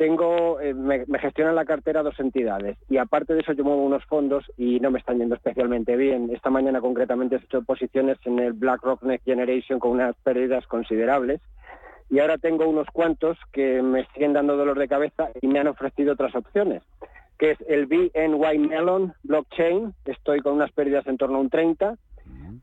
[0.04, 4.04] tengo, eh, me, gestionan la cartera dos entidades y aparte de eso yo muevo unos
[4.04, 6.30] fondos y no me están yendo especialmente bien.
[6.34, 11.40] Esta mañana concretamente he hecho posiciones en el BlackRock Next Generation con unas pérdidas considerables
[12.10, 15.68] y ahora tengo unos cuantos que me siguen dando dolor de cabeza y me han
[15.68, 16.84] ofrecido otras opciones
[17.40, 21.96] que es el BNY Melon Blockchain, estoy con unas pérdidas en torno a un 30,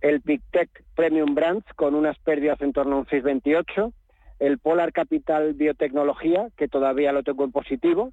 [0.02, 3.92] el PicTech Premium Brands con unas pérdidas en torno a un 6,28,
[4.40, 8.12] el Polar Capital Biotecnología, que todavía lo tengo en positivo,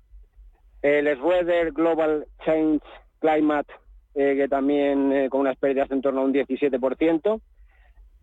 [0.82, 2.84] el Schroeder Global Change
[3.20, 3.74] Climate,
[4.14, 7.42] eh, que también eh, con unas pérdidas en torno a un 17%,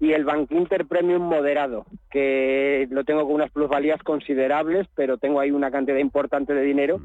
[0.00, 5.40] y el Bank Inter Premium moderado, que lo tengo con unas plusvalías considerables, pero tengo
[5.40, 7.00] ahí una cantidad importante de dinero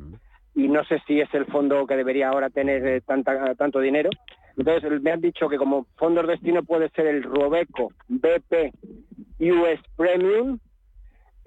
[0.55, 3.01] y no sé si es el fondo que debería ahora tener eh,
[3.57, 4.09] tanto dinero.
[4.57, 8.73] Entonces me han dicho que como fondo de destino puede ser el Robeco BP
[9.39, 10.59] US Premium,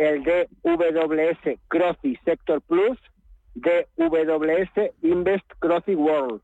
[0.02, 2.98] el DWS Crossy Sector Plus,
[3.54, 6.40] DWS Invest Crossy World.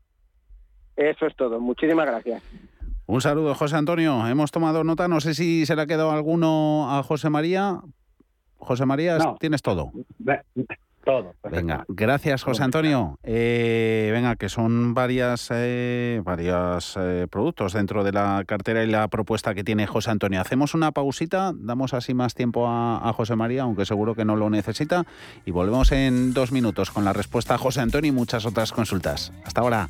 [0.95, 1.59] Eso es todo.
[1.59, 2.43] Muchísimas gracias.
[3.05, 4.27] Un saludo, José Antonio.
[4.27, 5.07] Hemos tomado nota.
[5.07, 7.79] No sé si se le ha quedado alguno a José María.
[8.57, 9.91] José María, tienes todo.
[11.03, 11.33] Todo.
[11.49, 13.17] Venga, gracias José Antonio.
[13.23, 19.07] Eh, venga, que son varias, eh, varios eh, productos dentro de la cartera y la
[19.07, 20.41] propuesta que tiene José Antonio.
[20.41, 24.35] Hacemos una pausita, damos así más tiempo a, a, José María, aunque seguro que no
[24.35, 25.05] lo necesita,
[25.45, 29.31] y volvemos en dos minutos con la respuesta a José Antonio y muchas otras consultas.
[29.45, 29.89] Hasta ahora.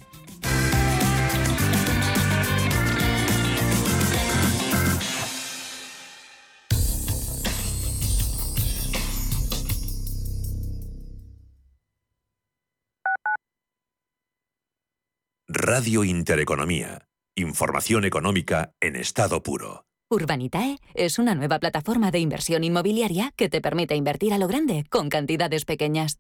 [15.72, 17.06] Radio Intereconomía.
[17.36, 19.86] Información económica en estado puro.
[20.10, 24.86] Urbanitae es una nueva plataforma de inversión inmobiliaria que te permite invertir a lo grande
[24.90, 26.18] con cantidades pequeñas.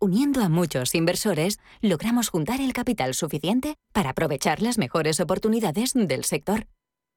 [0.00, 6.22] Uniendo a muchos inversores, logramos juntar el capital suficiente para aprovechar las mejores oportunidades del
[6.22, 6.68] sector.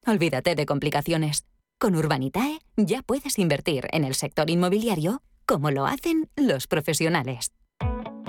[0.04, 1.46] Olvídate de complicaciones.
[1.78, 7.52] Con Urbanitae ya puedes invertir en el sector inmobiliario como lo hacen los profesionales.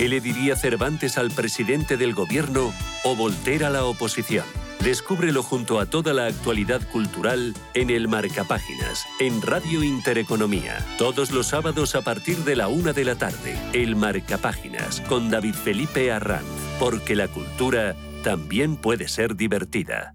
[0.00, 2.72] ¿Qué le diría Cervantes al presidente del gobierno
[3.04, 4.46] o Voltaire a la oposición?
[4.82, 10.78] Descúbrelo junto a toda la actualidad cultural en el Marcapáginas, en Radio Intereconomía.
[10.96, 13.58] Todos los sábados a partir de la una de la tarde.
[13.74, 16.46] El Marcapáginas, con David Felipe Arranz.
[16.78, 20.14] Porque la cultura también puede ser divertida.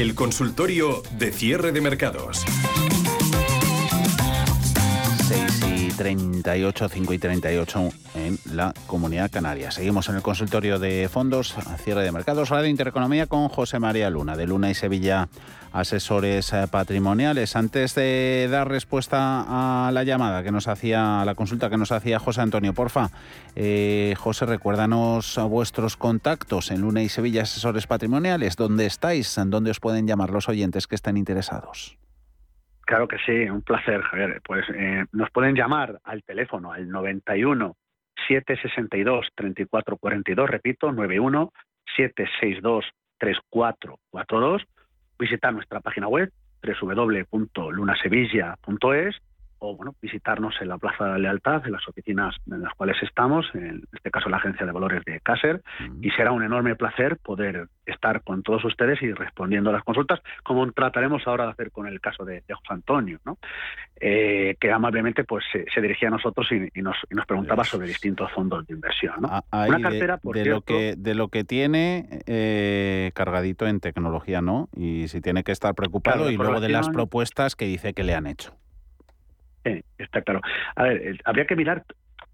[0.00, 2.42] El consultorio de cierre de mercados.
[6.00, 9.70] 38, 5 y 38 en la Comunidad Canaria.
[9.70, 14.34] Seguimos en el consultorio de fondos, cierre de mercados, Radio Intereconomía con José María Luna,
[14.34, 15.28] de Luna y Sevilla
[15.74, 17.54] Asesores Patrimoniales.
[17.54, 21.92] Antes de dar respuesta a la llamada que nos hacía, a la consulta que nos
[21.92, 23.10] hacía José Antonio, porfa,
[23.54, 28.56] eh, José, recuérdanos vuestros contactos en Luna y Sevilla Asesores Patrimoniales.
[28.56, 29.36] ¿Dónde estáis?
[29.36, 31.98] ¿En dónde os pueden llamar los oyentes que estén interesados?
[32.90, 34.42] Claro que sí, un placer, Javier.
[34.44, 37.76] Pues eh, nos pueden llamar al teléfono al 91
[38.26, 41.52] 762 3442, repito, 91
[41.96, 42.84] 762
[43.16, 44.62] 3442,
[45.20, 46.32] visitar nuestra página web
[46.64, 49.16] www.lunasevilla.es
[49.60, 52.96] o bueno, visitarnos en la Plaza de la Lealtad, en las oficinas en las cuales
[53.02, 55.62] estamos, en este caso la Agencia de Valores de Cácer,
[56.00, 60.20] y será un enorme placer poder estar con todos ustedes y respondiendo a las consultas,
[60.42, 63.38] como trataremos ahora de hacer con el caso de, José Antonio, ¿no?
[64.00, 66.96] Eh, que amablemente pues se, dirigía a nosotros y, nos,
[67.26, 69.14] preguntaba sobre distintos fondos de inversión.
[69.20, 69.28] ¿no?
[69.30, 74.40] Ah, Una cartera, de, por lo que de lo que tiene eh, cargadito en tecnología,
[74.40, 74.68] ¿no?
[74.74, 78.14] Y si tiene que estar preocupado y luego de las propuestas que dice que le
[78.14, 78.59] han hecho.
[79.64, 80.40] Sí, está claro.
[80.76, 81.84] A ver, eh, habría que mirar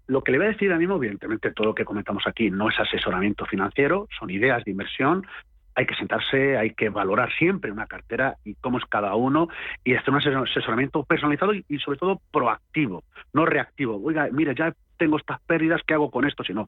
[0.07, 2.69] lo que le voy a decir a mí, evidentemente, todo lo que comentamos aquí no
[2.69, 5.27] es asesoramiento financiero, son ideas de inversión.
[5.75, 9.47] Hay que sentarse, hay que valorar siempre una cartera y cómo es cada uno
[9.83, 14.01] y hacer un asesoramiento personalizado y, y sobre todo proactivo, no reactivo.
[14.03, 16.43] Oiga, mire, ya tengo estas pérdidas, ¿qué hago con esto?
[16.43, 16.65] Sino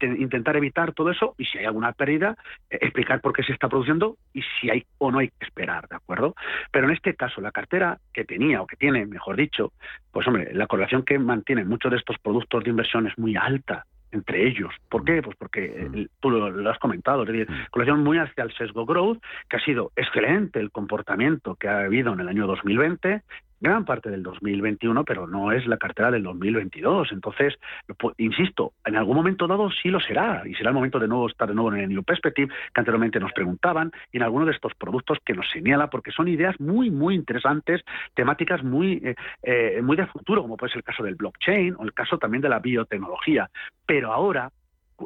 [0.00, 2.36] intentar evitar todo eso y si hay alguna pérdida,
[2.70, 5.88] eh, explicar por qué se está produciendo y si hay o no hay que esperar,
[5.88, 6.34] ¿de acuerdo?
[6.70, 9.72] Pero en este caso, la cartera que tenía o que tiene, mejor dicho,
[10.12, 13.84] pues hombre, la correlación que mantienen muchos de estos productos de inversión es muy alta
[14.10, 14.72] entre ellos.
[14.88, 15.22] ¿Por qué?
[15.22, 19.22] Pues porque eh, tú lo, has comentado, es decir, correlación muy hacia el sesgo growth,
[19.48, 23.22] que ha sido excelente el comportamiento que ha habido en el año 2020
[23.60, 27.12] gran parte del 2021, pero no es la cartera del 2022.
[27.12, 27.58] Entonces,
[28.18, 31.48] insisto, en algún momento dado sí lo será, y será el momento de nuevo estar
[31.48, 34.74] de nuevo en el New Perspective, que anteriormente nos preguntaban, y en alguno de estos
[34.74, 37.82] productos que nos señala, porque son ideas muy, muy interesantes,
[38.14, 41.84] temáticas muy, eh, eh, muy de futuro, como puede ser el caso del blockchain o
[41.84, 43.50] el caso también de la biotecnología.
[43.86, 44.50] Pero ahora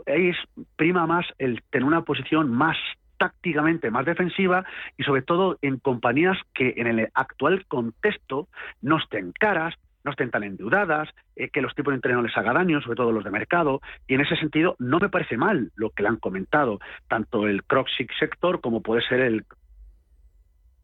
[0.07, 0.37] es
[0.77, 2.77] prima más el tener una posición más
[3.23, 4.65] tácticamente más defensiva
[4.99, 8.49] y sobre todo en compañías que en el actual contexto
[8.81, 12.37] no estén caras, no estén tan endeudadas, eh, que los tipos de interés no les
[12.37, 15.71] haga daño, sobre todo los de mercado, y en ese sentido no me parece mal
[15.77, 19.45] lo que le han comentado, tanto el Croxic sector como puede ser el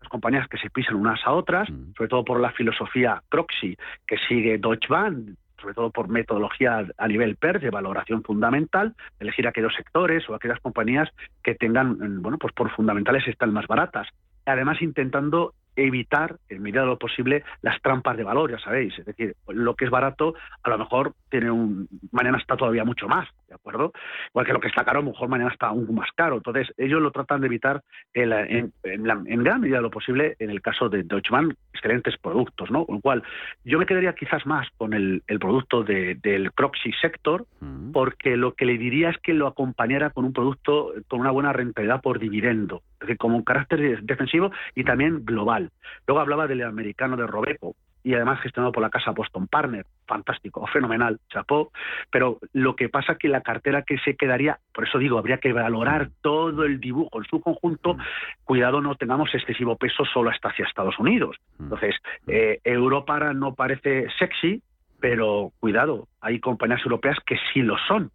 [0.01, 1.95] las compañías que se pisan unas a otras, mm.
[1.97, 3.76] sobre todo por la filosofía Croxy
[4.07, 5.30] que sigue Deutsche Bank,
[5.61, 10.61] sobre todo por metodología a nivel PER de valoración fundamental, elegir aquellos sectores o aquellas
[10.61, 11.09] compañías
[11.43, 14.09] que tengan, bueno, pues por fundamentales están más baratas.
[14.47, 18.99] Además, intentando evitar, en medida de lo posible, las trampas de valor, ya sabéis.
[18.99, 21.89] Es decir, lo que es barato, a lo mejor tiene un.
[22.11, 23.93] Mañana está todavía mucho más, ¿de acuerdo?
[24.29, 26.37] Igual que lo que está caro, a lo mejor mañana está aún más caro.
[26.37, 27.83] Entonces, ellos lo tratan de evitar
[28.15, 32.85] en, gran medida de lo posible en el caso de Deutsche Bank, excelentes productos, ¿no?
[32.85, 33.23] Con lo cual,
[33.65, 37.93] yo me quedaría quizás más con el, producto del proxy sector, mm.
[37.93, 41.53] porque lo que le diría es que lo acompañara con un producto con una buena
[41.53, 42.83] rentabilidad por dividendo
[43.19, 45.71] como un carácter defensivo y también global.
[46.07, 47.77] Luego hablaba del americano de Robeco,
[48.09, 51.73] y además gestionado por la casa Boston Partner, fantástico, fenomenal, chapó,
[52.11, 55.37] pero lo que pasa es que la cartera que se quedaría, por eso digo, habría
[55.37, 57.99] que valorar todo el dibujo en su conjunto,
[58.45, 61.37] cuidado no tengamos excesivo peso solo hasta hacia Estados Unidos.
[61.61, 61.97] Entonces,
[62.27, 64.63] eh, Europa no parece sexy,
[65.01, 68.11] pero cuidado, hay compañías europeas que sí lo son,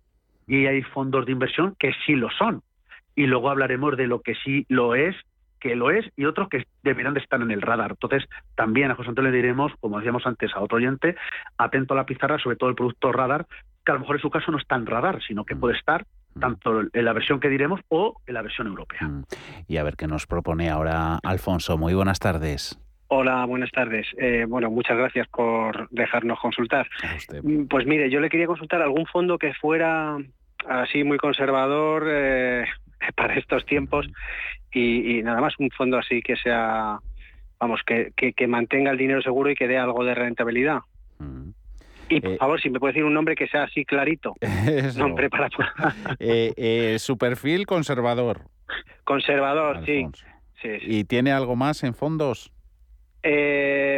[0.47, 2.63] y hay fondos de inversión que sí lo son.
[3.15, 5.15] Y luego hablaremos de lo que sí lo es,
[5.63, 7.91] que lo es, y otros que deberán de estar en el radar.
[7.91, 11.15] Entonces, también a José Antonio le diremos, como decíamos antes a otro oyente,
[11.57, 13.47] atento a la pizarra, sobre todo el producto radar,
[13.85, 15.59] que a lo mejor en su caso no está en radar, sino que mm.
[15.61, 16.05] puede estar
[16.35, 16.39] mm.
[16.41, 19.07] tanto en la versión que diremos o en la versión europea.
[19.07, 19.23] Mm.
[19.69, 21.77] Y a ver qué nos propone ahora Alfonso.
[21.77, 22.77] Muy buenas tardes.
[23.07, 24.07] Hola, buenas tardes.
[24.17, 26.89] Eh, bueno, muchas gracias por dejarnos consultar.
[27.69, 30.17] Pues mire, yo le quería consultar algún fondo que fuera
[30.67, 32.65] así muy conservador, eh,
[33.15, 34.07] para estos tiempos
[34.71, 36.99] y, nada más un fondo así que sea,
[37.59, 40.79] vamos, que, que, mantenga el dinero seguro y que dé algo de rentabilidad.
[41.19, 41.51] Mm.
[42.09, 44.35] Y por eh, favor, si me puede decir un nombre que sea así clarito.
[44.97, 45.49] Nombre para...
[46.19, 48.41] Eh, eh, su perfil conservador.
[49.03, 50.07] Conservador, sí.
[50.63, 52.51] ¿Y tiene algo más en fondos?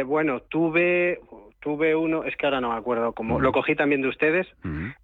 [0.06, 1.18] bueno, tuve
[1.60, 4.46] tuve uno, es que ahora no me acuerdo, como lo cogí también de ustedes,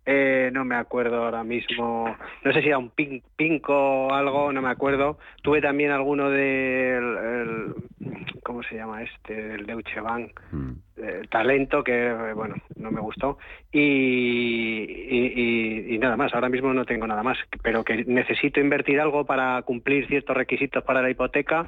[0.04, 4.52] eh, no me acuerdo ahora mismo, no sé si era un pin, pinco o algo,
[4.52, 5.18] no me acuerdo.
[5.42, 7.74] Tuve también alguno del,
[8.42, 9.54] ¿cómo se llama este?
[9.54, 10.32] El Deutsche Bank,
[10.96, 13.38] el talento, que bueno, no me gustó.
[13.70, 19.24] Y, y, nada más, ahora mismo no tengo nada más, pero que necesito invertir algo
[19.24, 21.66] para cumplir ciertos requisitos para la hipoteca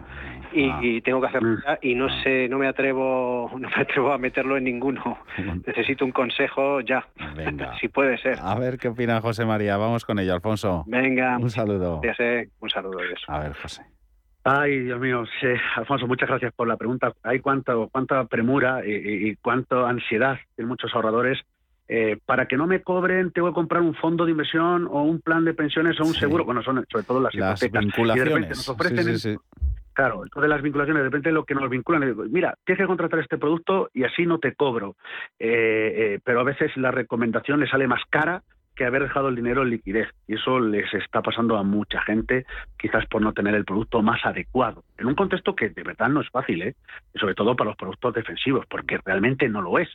[0.53, 0.81] y, ah.
[1.05, 4.57] tengo que hacerlo ya y no sé, no me atrevo, no me atrevo a meterlo
[4.57, 4.99] en ningún
[5.67, 7.07] Necesito un consejo ya,
[7.37, 7.77] Venga.
[7.79, 8.39] si puede ser.
[8.43, 9.77] A ver qué opina José María.
[9.77, 10.85] Vamos con ello, Alfonso.
[10.87, 11.39] Venga.
[11.39, 12.01] Un saludo.
[12.03, 12.99] Ya sé, un saludo.
[13.29, 13.83] A ver, José.
[14.47, 15.25] Ay, Dios mío,
[15.77, 17.13] Alfonso, muchas gracias por la pregunta.
[17.23, 21.41] Hay cuánto, cuánta premura y, cuánta ansiedad en muchos ahorradores
[21.89, 25.21] eh, para que no me cobren, tengo que comprar un fondo de inversión o un
[25.21, 26.45] plan de pensiones o un seguro.
[26.45, 28.49] Bueno, son sobre todo las, las Vinculaciones.
[28.51, 29.39] nos ofrecen
[29.95, 33.21] Claro, entonces las vinculaciones, de repente lo que nos vinculan es, mira, tienes que contratar
[33.21, 34.97] este producto y así no te cobro.
[35.39, 38.43] Eh, eh, pero a veces la recomendación le sale más cara
[38.75, 40.09] que haber dejado el dinero en liquidez.
[40.27, 42.45] Y eso les está pasando a mucha gente,
[42.77, 44.83] quizás por no tener el producto más adecuado.
[44.99, 46.75] En un contexto que de verdad no es fácil, ¿eh?
[47.15, 49.89] sobre todo para los productos defensivos, porque realmente no lo es.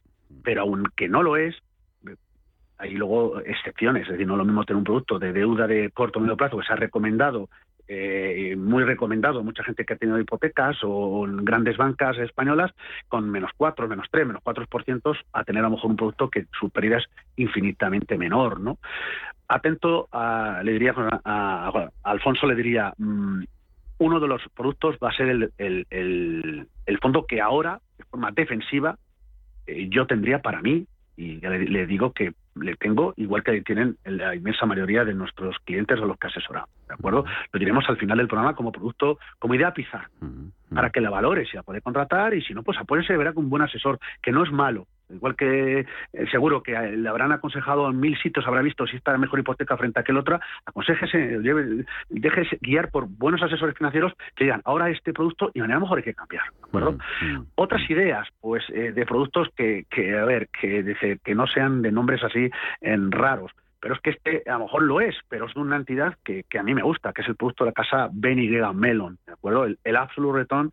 [0.43, 1.55] Pero aunque no lo es,
[2.77, 4.03] hay luego excepciones.
[4.03, 6.37] Es decir, no es lo mismo tener un producto de deuda de corto o medio
[6.37, 7.49] plazo que se ha recomendado
[7.91, 12.71] eh, muy recomendado, mucha gente que ha tenido hipotecas o grandes bancas españolas
[13.07, 16.45] con menos 4, menos 3, menos 4% a tener a lo mejor un producto que
[16.59, 18.59] su pérdida es infinitamente menor.
[18.59, 18.77] ¿no?
[19.47, 20.93] Atento, a, le diría
[21.25, 23.43] a, Alfonso, le diría, mm,
[23.97, 28.29] uno de los productos va a ser el, el, el, fondo que ahora, de forma
[28.29, 28.99] defensiva,
[29.65, 30.85] eh, yo tendría para mí,
[31.17, 35.99] y le digo que le tengo, igual que tienen la inmensa mayoría de nuestros clientes
[35.99, 36.69] o los que asesoramos.
[36.87, 37.25] ¿De acuerdo?
[37.51, 39.73] Lo diremos al final del programa como producto, como idea a
[40.73, 43.45] para que la valore, si la puede contratar y si no, pues apóyese verá con
[43.45, 44.87] un buen asesor, que no es malo.
[45.09, 49.11] Igual que eh, seguro que le habrán aconsejado en mil sitios, habrá visto si está
[49.11, 51.39] la mejor hipoteca frente a aquel otra, aconsejese,
[52.09, 56.03] déjese guiar por buenos asesores financieros que digan, ahora este producto y manera mejor hay
[56.03, 56.43] que cambiar.
[56.51, 56.97] ¿de acuerdo?
[57.55, 61.91] Otras ideas, pues, eh, de productos que, que, a ver, que, que no sean de
[61.91, 62.49] nombres así
[62.81, 65.77] en raros pero es que este a lo mejor lo es, pero es de una
[65.77, 68.61] entidad que, que, a mí me gusta, que es el producto de la casa BNY
[68.73, 69.65] Melon, ¿de acuerdo?
[69.65, 70.71] El, el Absolute Return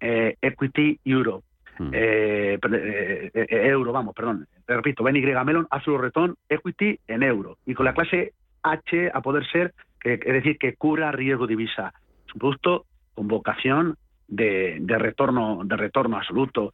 [0.00, 1.42] Equity Euro.
[1.78, 1.90] Mm.
[1.92, 7.56] Eh, eh, eh, euro, vamos, perdón, te repito, BNY Melon, Absolute Return Equity en euro.
[7.64, 11.94] Y con la clase H a poder ser, que, es decir, que cura riesgo divisa.
[12.26, 12.84] Es un producto
[13.14, 13.96] con vocación
[14.30, 16.72] de, retorno de retorno absoluto.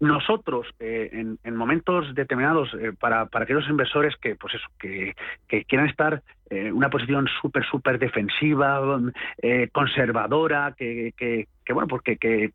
[0.00, 5.14] nosotros, en, momentos determinados, para, para aquellos inversores que, pues eso, que,
[5.48, 8.80] que quieran estar en una posición súper, súper defensiva,
[9.72, 12.50] conservadora, que, que, bueno, porque que,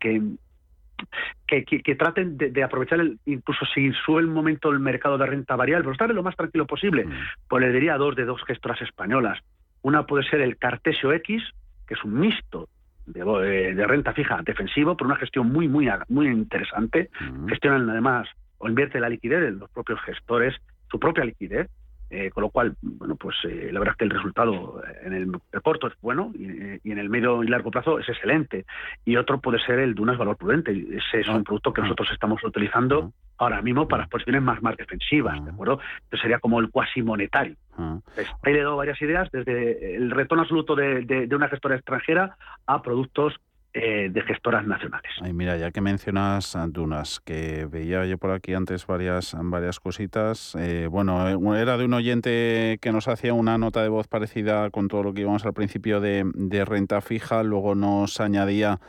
[1.46, 5.84] que, traten de, aprovechar, el, incluso si sube el momento el mercado de renta variable,
[5.84, 7.12] pero estar lo más tranquilo posible, mm.
[7.48, 9.38] pues le diría dos de dos gestoras españolas.
[9.82, 11.42] Una puede ser el Cartesio X,
[11.86, 12.68] que es un mixto
[13.06, 17.10] de, de renta fija defensivo, por una gestión muy, muy, muy interesante.
[17.48, 18.28] Gestionan además
[18.58, 20.54] o invierte la liquidez de los propios gestores,
[20.90, 21.68] su propia liquidez,
[22.08, 25.32] eh, con lo cual, bueno, pues eh, la verdad es que el resultado en el,
[25.62, 28.64] corto es bueno y, en el medio y largo plazo es excelente.
[29.04, 30.70] Y otro puede ser el Dunas Valor Prudente.
[30.72, 35.44] Ese es un producto que nosotros estamos utilizando ahora mismo para posiciones más, más defensivas,
[35.44, 35.80] ¿de acuerdo?
[36.04, 37.56] Entonces sería como el cuasi monetario.
[37.76, 42.36] ahí le he dado varias ideas, desde el retorno absoluto de una gestora extranjera
[42.66, 43.34] a productos
[43.78, 45.10] eh, de gestoras nacionales.
[45.20, 50.56] Ay, mira, ya que mencionas Dunas, que veía yo por aquí antes varias, varias cositas.
[50.58, 54.70] Eh, bueno, eh, era de un oyente que nos hacía una nota de voz parecida
[54.70, 56.24] con todo lo que íbamos al principio de,
[56.64, 58.80] renta fija, luego nos añadía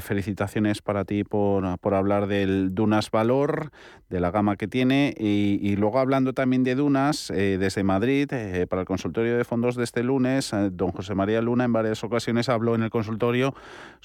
[0.00, 3.70] felicitaciones para ti por, por, hablar del Dunas Valor,
[4.08, 5.12] de la gama que tiene.
[5.18, 8.30] Y, luego hablando también de Dunas, desde Madrid,
[8.70, 12.48] para el consultorio de fondos de este lunes, don José María Luna en varias ocasiones
[12.48, 13.54] habló en el consultorio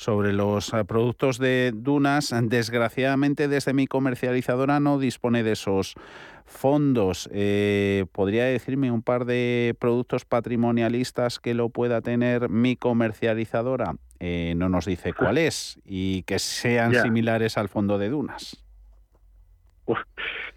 [0.03, 2.33] sobre los productos de Dunas.
[2.43, 5.95] Desgraciadamente, desde mi comercializadora no dispone de esos
[6.45, 7.29] fondos.
[8.11, 13.95] ¿Podría decirme un par de productos patrimonialistas que lo pueda tener mi comercializadora?
[14.25, 18.63] Eh, no nos dice cuál es y que sean similares al fondo de dunas.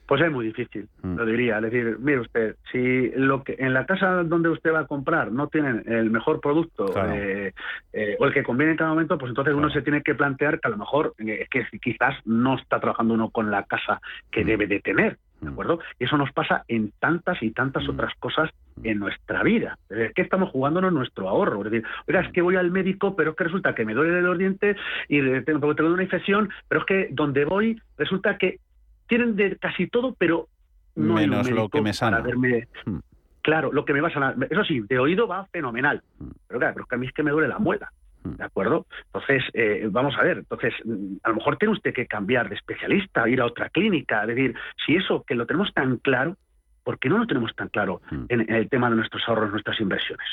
[0.07, 1.17] Pues es muy difícil, mm.
[1.17, 1.57] lo diría.
[1.57, 5.33] Es decir, mire usted, si lo que en la casa donde usted va a comprar
[5.33, 7.53] no tienen el mejor producto eh,
[7.93, 10.61] eh, o el que conviene en cada momento, pues entonces uno se tiene que plantear
[10.61, 14.01] que a lo mejor que quizás no está trabajando uno con la casa
[14.31, 14.47] que mm.
[14.47, 15.19] debe de tener.
[15.41, 15.53] ¿De mm.
[15.53, 15.81] acuerdo?
[15.99, 18.51] Y eso nos pasa en tantas y tantas otras cosas
[18.83, 19.77] en nuestra vida.
[19.91, 21.65] Es que estamos jugándonos nuestro ahorro.
[21.65, 24.23] Es decir, oiga, es que voy al médico, pero es que resulta que me duele
[24.23, 24.77] los dientes
[25.09, 28.61] y tengo, tengo una infección, pero es que donde voy resulta que
[29.07, 30.49] tienen de casi todo, pero
[30.95, 32.23] no menos lo que me sana.
[32.23, 32.99] Hmm.
[33.43, 34.37] Claro, lo que me va a sanar.
[34.51, 36.03] Eso sí, de oído va fenomenal.
[36.19, 36.31] Hmm.
[36.49, 37.93] Pero claro, pero es que a mí es que me duele la muela.
[38.25, 38.37] Hmm.
[38.37, 38.87] ¿De acuerdo?
[39.07, 42.57] Entonces, eh, vamos a ver, entonces, mm, a lo mejor tiene usted que cambiar de
[42.57, 44.55] especialista, ir a otra clínica, es decir,
[44.85, 46.37] si eso que lo tenemos tan claro,
[46.83, 50.27] ¿por qué no lo tenemos tan claro en, el tema de nuestros ahorros, nuestras inversiones?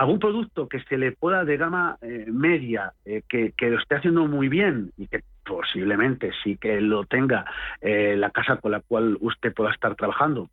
[0.00, 4.26] algún producto que se le pueda de gama eh, media, eh, que, lo esté haciendo
[4.26, 7.44] muy bien y que posiblemente sí que lo tenga
[7.80, 10.48] eh, la casa con la cual usted pueda estar trabajando,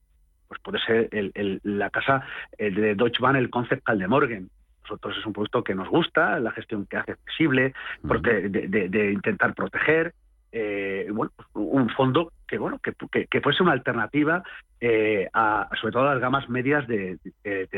[0.48, 1.10] pues puede ser
[1.64, 2.26] la casa
[2.58, 4.50] de Deutsche Bahn, el Concept Caldemorgen.
[4.84, 9.54] Nosotros es un producto que nos gusta, la gestión que hace accesible, de, de, intentar
[9.54, 10.14] proteger,
[11.12, 12.94] bueno, un fondo que bueno que,
[13.28, 14.44] que, fuese una alternativa
[14.80, 17.20] eh, a sobre todo a las gamas medias de,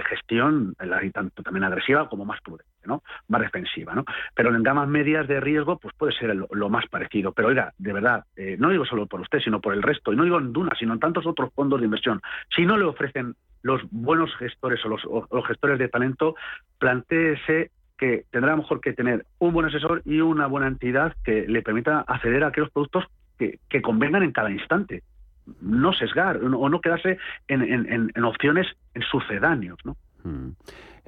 [0.09, 0.75] gestión
[1.13, 5.39] tanto también agresiva como más prudente no más defensiva no pero en gamas medias de
[5.39, 9.05] riesgo pues puede ser lo, más parecido pero oiga de verdad eh, no digo solo
[9.07, 11.53] por usted sino por el resto y no digo en Duna sino en tantos otros
[11.53, 12.21] fondos de inversión
[12.55, 16.35] si no le ofrecen los buenos gestores o los, gestores de talento
[16.77, 21.61] planteese que tendrá mejor que tener un buen asesor y una buena entidad que le
[21.61, 23.05] permita acceder a aquellos productos
[23.37, 25.03] que, convengan en cada instante.
[25.61, 27.17] No sesgar o no quedarse
[27.47, 29.79] en, opciones en sucedáneos.
[29.83, 29.97] ¿no?
[30.23, 30.51] Hmm.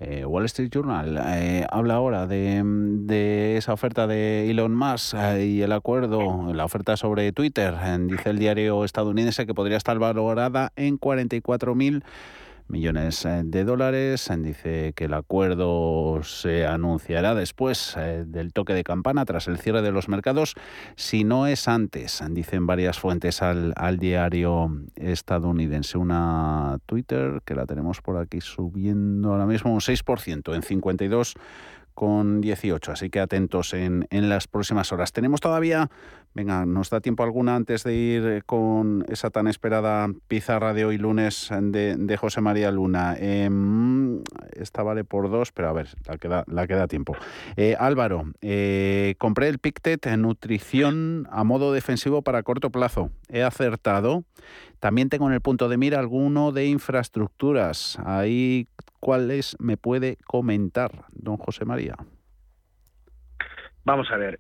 [0.04, 5.62] Eh, Wall Street Journal eh, habla ahora de, esa oferta de Elon Musk eh, y
[5.62, 7.76] el acuerdo, la oferta sobre Twitter.
[8.08, 12.04] dice el diario estadounidense que podría estar valorada en 44.000
[12.72, 14.30] millones eh, de dólares.
[14.40, 19.82] Dice que el acuerdo se anunciará después eh, del toque de campana, tras el cierre
[19.82, 20.56] de los mercados,
[20.96, 25.98] si no es antes, dicen varias fuentes al, al diario estadounidense.
[25.98, 31.36] Una Twitter que la tenemos por aquí subiendo ahora mismo un 6% en 52
[31.94, 35.12] con 18, así que atentos en, en las próximas horas.
[35.12, 35.89] Tenemos todavía
[36.34, 40.86] Venga, ¿nos da tiempo alguna antes de ir eh, con esa tan esperada pizarra de
[40.86, 43.18] hoy lunes de, José María Luna?
[43.20, 44.22] Em,
[44.54, 47.18] esta vale por dos, pero a ver, la queda, la queda tiempo.
[47.58, 53.12] Eh, Álvaro, eh, compré el Pictet en nutrición a modo defensivo para corto plazo.
[53.28, 54.24] He acertado.
[54.80, 58.00] También tengo en el punto de mira alguno de infraestructuras.
[58.06, 58.70] Ahí,
[59.02, 61.95] ¿cuáles me puede comentar, don José María?
[63.84, 64.39] Vamos a ver.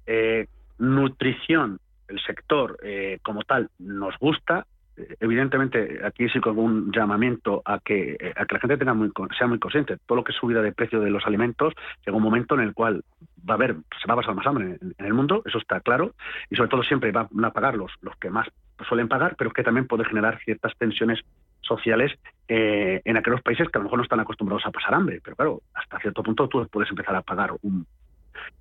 [0.81, 4.65] Nutrición, el sector eh, como tal, nos gusta.
[4.97, 8.95] Eh, evidentemente, aquí sí con un llamamiento a que, eh, a que la gente tenga
[8.95, 9.97] muy, sea muy consciente.
[10.05, 11.73] Todo lo que es subida de precio de los alimentos
[12.05, 13.03] llega un momento en el cual
[13.47, 16.13] va a haber, se va a pasar más hambre en, el mundo, eso está claro,
[16.49, 18.47] y sobre todo siempre van a pagar los, los que más
[18.87, 21.19] suelen pagar, pero que también puede generar ciertas tensiones
[21.61, 22.11] sociales
[22.53, 25.21] en aquellos países que a lo mejor no están acostumbrados a pasar hambre.
[25.23, 27.87] Pero claro, hasta cierto punto tú puedes empezar a pagar un,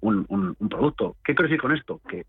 [0.01, 1.17] un, producto.
[1.25, 2.01] ¿Qué quiero decir con esto?
[2.09, 2.25] Que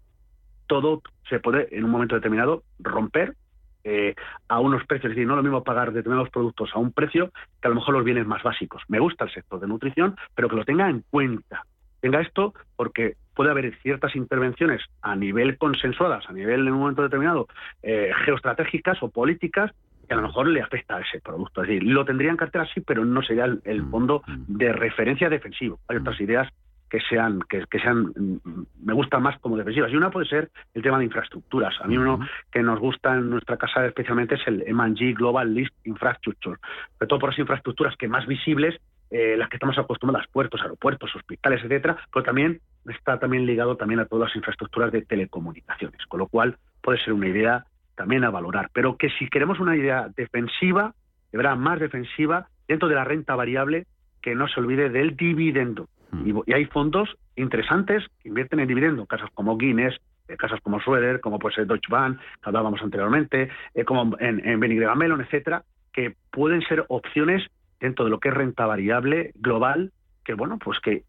[0.67, 3.36] todo se puede en un momento determinado romper
[3.84, 4.15] eh,
[4.47, 5.11] a unos precios.
[5.11, 7.95] Es decir, no lo mismo pagar determinados productos a un precio que a lo mejor
[7.95, 8.84] los bienes más básicos.
[8.88, 11.65] Me gusta el sector de nutrición, pero que lo tenga en cuenta.
[11.99, 17.03] Tenga esto porque puede haber ciertas intervenciones a nivel consensuadas, a nivel en un momento
[17.03, 17.47] determinado
[17.84, 19.72] eh, geoestratégicas o políticas
[20.12, 21.62] que a lo mejor le afecta a ese producto.
[21.62, 24.57] Es decir, lo tendría en cartera sí, pero no sería el, el mm, fondo mm.
[24.57, 25.80] de referencia defensivo.
[25.88, 26.49] Hay otras ideas
[26.89, 29.89] que sean, que, sean, mm, me gustan más como defensivas.
[29.89, 31.76] Y una puede ser el tema de infraestructuras.
[31.80, 32.20] A mí uno
[32.51, 36.59] que nos gusta en nuestra casa especialmente es el M&G Global List Infrastructure,
[36.95, 38.82] sobre todo por las infraestructuras que más visibles,
[39.12, 44.01] eh, las que estamos acostumbradas, puertos, aeropuertos, hospitales, etcétera, pero también está también ligado también
[44.01, 47.66] a todas las infraestructuras de telecomunicaciones, con lo cual puede ser una idea
[48.02, 48.72] también a valorar.
[48.74, 50.95] Pero que si queremos una idea defensiva,
[51.32, 53.86] de verdad más defensiva, dentro de la renta variable,
[54.24, 55.88] que no se olvide del dividendo.
[56.10, 56.39] Mm.
[56.47, 59.95] Y, hay fondos interesantes que invierten en dividendo, casas como Guinness,
[60.28, 64.47] eh, casas como Schroeder, como puede ser Deutsche Bank, que hablábamos anteriormente, eh, como en,
[64.47, 67.43] en Benigreva Mellon, etcétera, que pueden ser opciones
[67.80, 69.91] dentro de lo que es renta variable global,
[70.26, 71.04] que bueno, pues que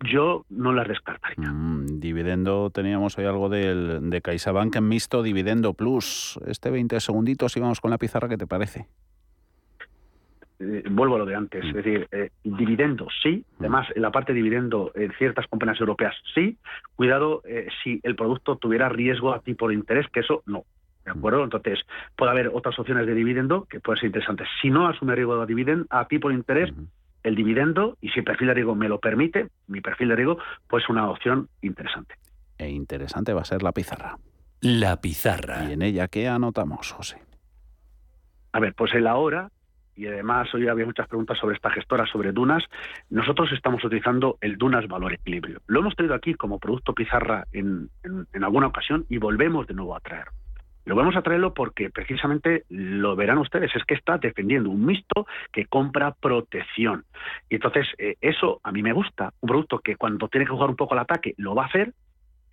[0.00, 1.50] yo no las descartaría.
[1.50, 6.38] Mm, dividendo, teníamos hoy algo del, de CaixaBank en mixto, dividendo plus.
[6.46, 8.88] Este 20 segunditos y vamos con la pizarra, ¿qué te parece?
[10.60, 11.68] Eh, vuelvo a lo de antes, mm.
[11.68, 13.62] es decir, eh, dividendo sí, mm.
[13.62, 16.56] además en la parte de dividendo en ciertas compañías europeas sí,
[16.94, 20.64] cuidado eh, si el producto tuviera riesgo a tipo de interés, que eso no.
[21.04, 21.44] ¿De acuerdo?
[21.44, 21.80] Entonces,
[22.16, 24.48] puede haber otras opciones de dividendo que pueden ser interesantes.
[24.62, 26.72] Si no asume riesgo a, dividend, a tipo de interés,
[27.24, 30.38] el dividendo, y si el perfil de riesgo me lo permite, mi perfil de riesgo,
[30.68, 32.14] pues una opción interesante.
[32.58, 34.16] E interesante va a ser la pizarra.
[34.60, 35.64] La pizarra.
[35.68, 37.20] ¿Y en ella qué anotamos, José?
[38.52, 39.50] A ver, pues en la hora
[39.96, 42.64] y además hoy había muchas preguntas sobre esta gestora, sobre Dunas.
[43.10, 45.60] Nosotros estamos utilizando el Dunas Valor Equilibrio.
[45.66, 47.90] Lo hemos traído aquí como producto pizarra en,
[48.42, 50.26] alguna ocasión y volvemos de nuevo a traer.
[50.84, 55.26] Lo vamos a traerlo porque precisamente lo verán ustedes, es que está defendiendo un mixto
[55.52, 57.04] que compra protección.
[57.48, 60.70] Y entonces eh, eso a mí me gusta, un producto que cuando tiene que jugar
[60.70, 61.92] un poco al ataque lo va a hacer,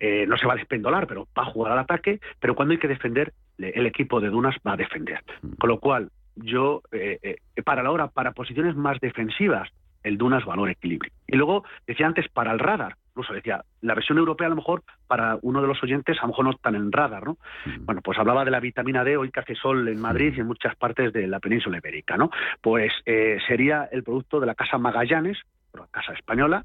[0.04, 2.78] eh, no se va a despendolar, pero va a jugar al ataque, pero cuando hay
[2.78, 5.20] que defender, el equipo de Dunas va a defender.
[5.42, 5.52] Mm.
[5.60, 9.68] Con lo cual, yo, eh, eh, para la hora, para posiciones más defensivas,
[10.02, 11.12] el Dunas valor equilibrio.
[11.28, 14.82] Y luego, decía antes, para el radar, incluso decía, la versión europea a lo mejor,
[15.06, 17.36] para uno de los oyentes, a lo mejor no están en radar, ¿no?
[17.80, 20.46] Bueno, pues hablaba de la vitamina D, hoy que hace sol en Madrid y en
[20.46, 22.30] muchas partes de la península ibérica, ¿no?
[22.62, 25.38] Pues eh, sería el producto de la Casa Magallanes,
[25.74, 26.64] la Casa Española,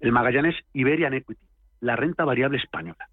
[0.00, 1.40] el Magallanes Iberian Equity,
[1.80, 3.08] la renta variable española.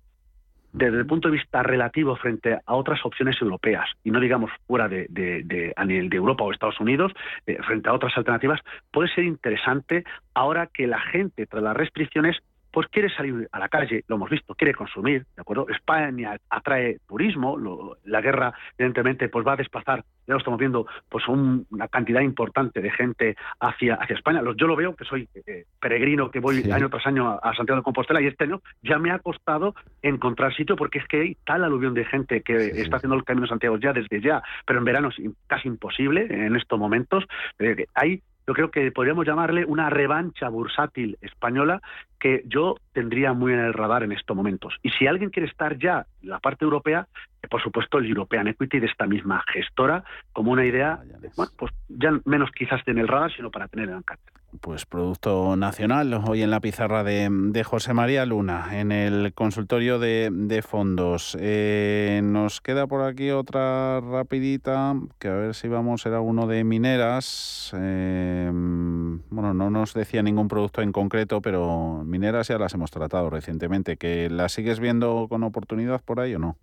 [0.73, 4.89] desde el punto de vista relativo frente a otras opciones europeas, y no digamos fuera
[4.89, 7.13] de, a nivel de Europa o Estados Unidos,
[7.45, 8.59] eh, frente a otras alternativas,
[8.91, 10.03] puede ser interesante
[10.33, 12.37] ahora que la gente, tras las restricciones,
[12.73, 15.67] pues quiere salir a la calle, lo hemos visto, quiere consumir, ¿de acuerdo?
[15.69, 17.55] España atrae turismo,
[18.03, 22.81] la guerra evidentemente pues va a desplazar, ya lo estamos viendo, pues una cantidad importante
[22.81, 24.41] de gente hacia, hacia España.
[24.57, 27.83] Yo lo veo, que soy eh, peregrino, que voy año tras año a, Santiago de
[27.83, 31.63] Compostela y este año ya me ha costado encontrar sitio porque es que hay tal
[31.63, 34.85] aluvión de gente que está haciendo el Camino de Santiago ya desde ya, pero en
[34.85, 37.23] verano es casi imposible en estos momentos.
[37.59, 41.81] Eh, hay yo creo que podríamos llamarle una revancha bursátil española
[42.19, 44.75] que yo tendría muy en el radar en estos momentos.
[44.81, 47.07] Y si alguien quiere estar ya en la parte europea,
[47.49, 50.99] por supuesto el European Equity de esta misma gestora, como una idea,
[51.35, 54.85] bueno, pues ya menos quizás en el radar, sino para tener en el cartel pues
[54.85, 61.37] producto nacional, hoy en la pizarra de, José María Luna, en el consultorio de, fondos.
[61.39, 66.63] Eh, nos queda por aquí otra rapidita, que a ver si vamos, era uno de
[66.63, 67.71] mineras.
[67.77, 73.29] Eh, bueno, no nos decía ningún producto en concreto, pero mineras ya las hemos tratado
[73.29, 73.97] recientemente.
[73.97, 76.57] ¿Que las sigues viendo con oportunidad por ahí o no?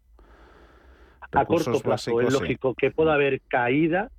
[1.33, 4.11] a corto plazo es lógico que pueda haber caída,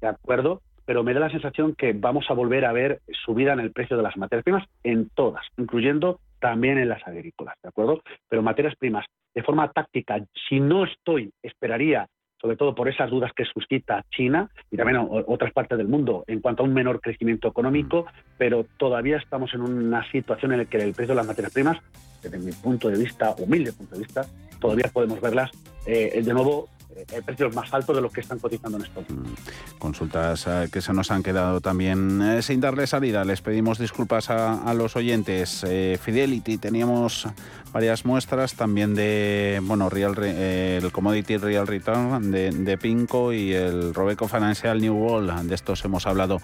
[0.00, 0.62] ¿de acuerdo?
[0.90, 3.96] Pero me da la sensación que vamos a volver a ver subida en el precio
[3.96, 8.02] de las materias primas en todas, incluyendo también en las agrícolas, ¿de acuerdo?
[8.28, 10.18] Pero materias primas, de forma táctica,
[10.48, 12.08] si no estoy, esperaría,
[12.40, 16.40] sobre todo por esas dudas que suscita China y también otras partes del mundo en
[16.40, 20.78] cuanto a un menor crecimiento económico, pero todavía estamos en una situación en la que
[20.78, 21.78] el precio de las materias primas,
[22.20, 24.22] desde mi punto de vista, humilde punto de vista,
[24.58, 25.52] todavía podemos verlas
[25.86, 29.04] eh, de nuevo eh, precios más altos de los que están cotizando en estos.
[29.08, 33.24] Mm, consultas eh, que se nos han quedado también eh, sin darle salida.
[33.24, 35.64] Les pedimos disculpas a, los oyentes.
[36.00, 37.26] Fidelity, teníamos
[37.72, 43.94] varias muestras también de, bueno, Real, el Commodity Real Return de, de, Pinco y el
[43.94, 45.48] Robeco Financial New World.
[45.48, 46.40] De estos hemos hablado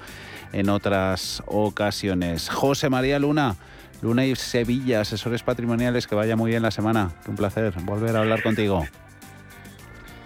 [0.52, 2.48] en otras ocasiones.
[2.48, 3.56] José María Luna.
[4.02, 7.12] Luna y Sevilla, asesores patrimoniales, que vaya muy bien la semana.
[7.26, 8.84] Un placer volver a hablar contigo.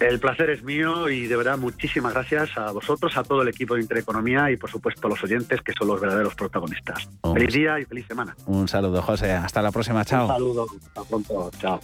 [0.01, 3.74] El placer es mío y de verdad muchísimas gracias a vosotros, a todo el equipo
[3.74, 7.09] de Intereconomía y por supuesto a los oyentes que son los verdaderos protagonistas.
[7.34, 8.34] feliz día y feliz semana.
[8.46, 9.32] Un saludo, José.
[9.32, 10.05] Hasta la próxima.
[10.05, 10.26] Chao.
[10.26, 10.66] Un saludo.
[10.86, 11.51] Hasta pronto.
[11.61, 11.80] Chao.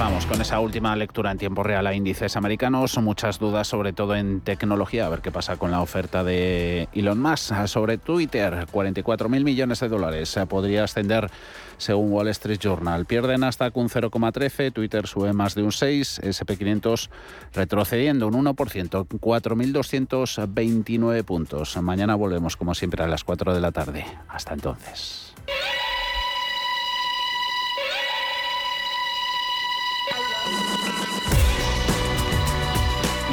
[0.00, 2.96] Vamos con esa última lectura en tiempo real a índices americanos.
[2.96, 5.04] Muchas dudas, sobre todo en tecnología.
[5.04, 8.66] A ver qué pasa con la oferta de Elon Musk sobre Twitter.
[8.70, 10.38] 44 mil millones de dólares.
[10.48, 11.30] Podría ascender
[11.76, 13.04] según Wall Street Journal.
[13.04, 14.72] Pierden hasta un 0,13.
[14.72, 16.22] Twitter sube más de un 6.
[16.24, 17.10] SP500
[17.52, 19.06] retrocediendo un 1%.
[19.06, 21.76] 4.229 puntos.
[21.76, 24.06] Mañana volvemos, como siempre, a las 4 de la tarde.
[24.28, 25.29] Hasta entonces.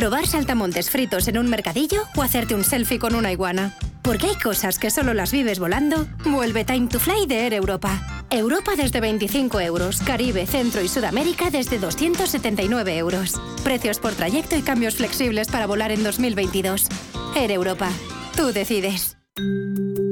[0.00, 3.76] ¿Probar saltamontes fritos en un mercadillo o hacerte un selfie con una iguana?
[4.00, 6.06] Porque hay cosas que solo las vives volando.
[6.24, 8.24] Vuelve Time to Fly de Air Europa.
[8.30, 10.00] Europa desde 25 euros.
[10.00, 13.38] Caribe, Centro y Sudamérica desde 279 euros.
[13.62, 16.86] Precios por trayecto y cambios flexibles para volar en 2022.
[17.36, 17.90] Air Europa.
[18.34, 19.19] Tú decides.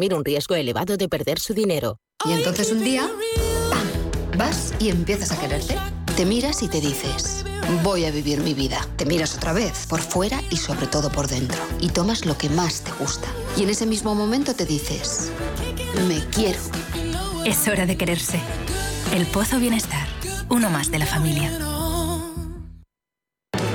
[0.00, 1.98] asumir un riesgo elevado de perder su dinero.
[2.24, 3.06] Y entonces un día,
[3.68, 4.38] ¡pam!
[4.38, 5.76] Vas y empiezas a quererte.
[6.16, 7.44] Te miras y te dices,
[7.82, 8.80] voy a vivir mi vida.
[8.96, 11.58] Te miras otra vez, por fuera y sobre todo por dentro.
[11.80, 13.28] Y tomas lo que más te gusta.
[13.58, 15.30] Y en ese mismo momento te dices,
[16.08, 16.60] me quiero.
[17.44, 18.40] Es hora de quererse.
[19.12, 20.08] El Pozo Bienestar,
[20.48, 21.50] uno más de la familia.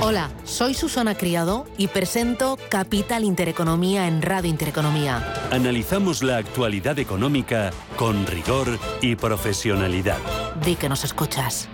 [0.02, 5.22] Hola, soy Susana Criado y presento Capital Intereconomía en Radio Intereconomía.
[5.50, 10.18] Analizamos la actualidad económica con rigor y profesionalidad.
[10.62, 11.70] Di que nos escuchas.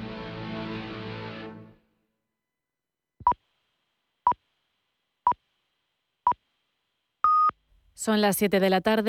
[8.02, 9.00] Son las 7 de la tarde.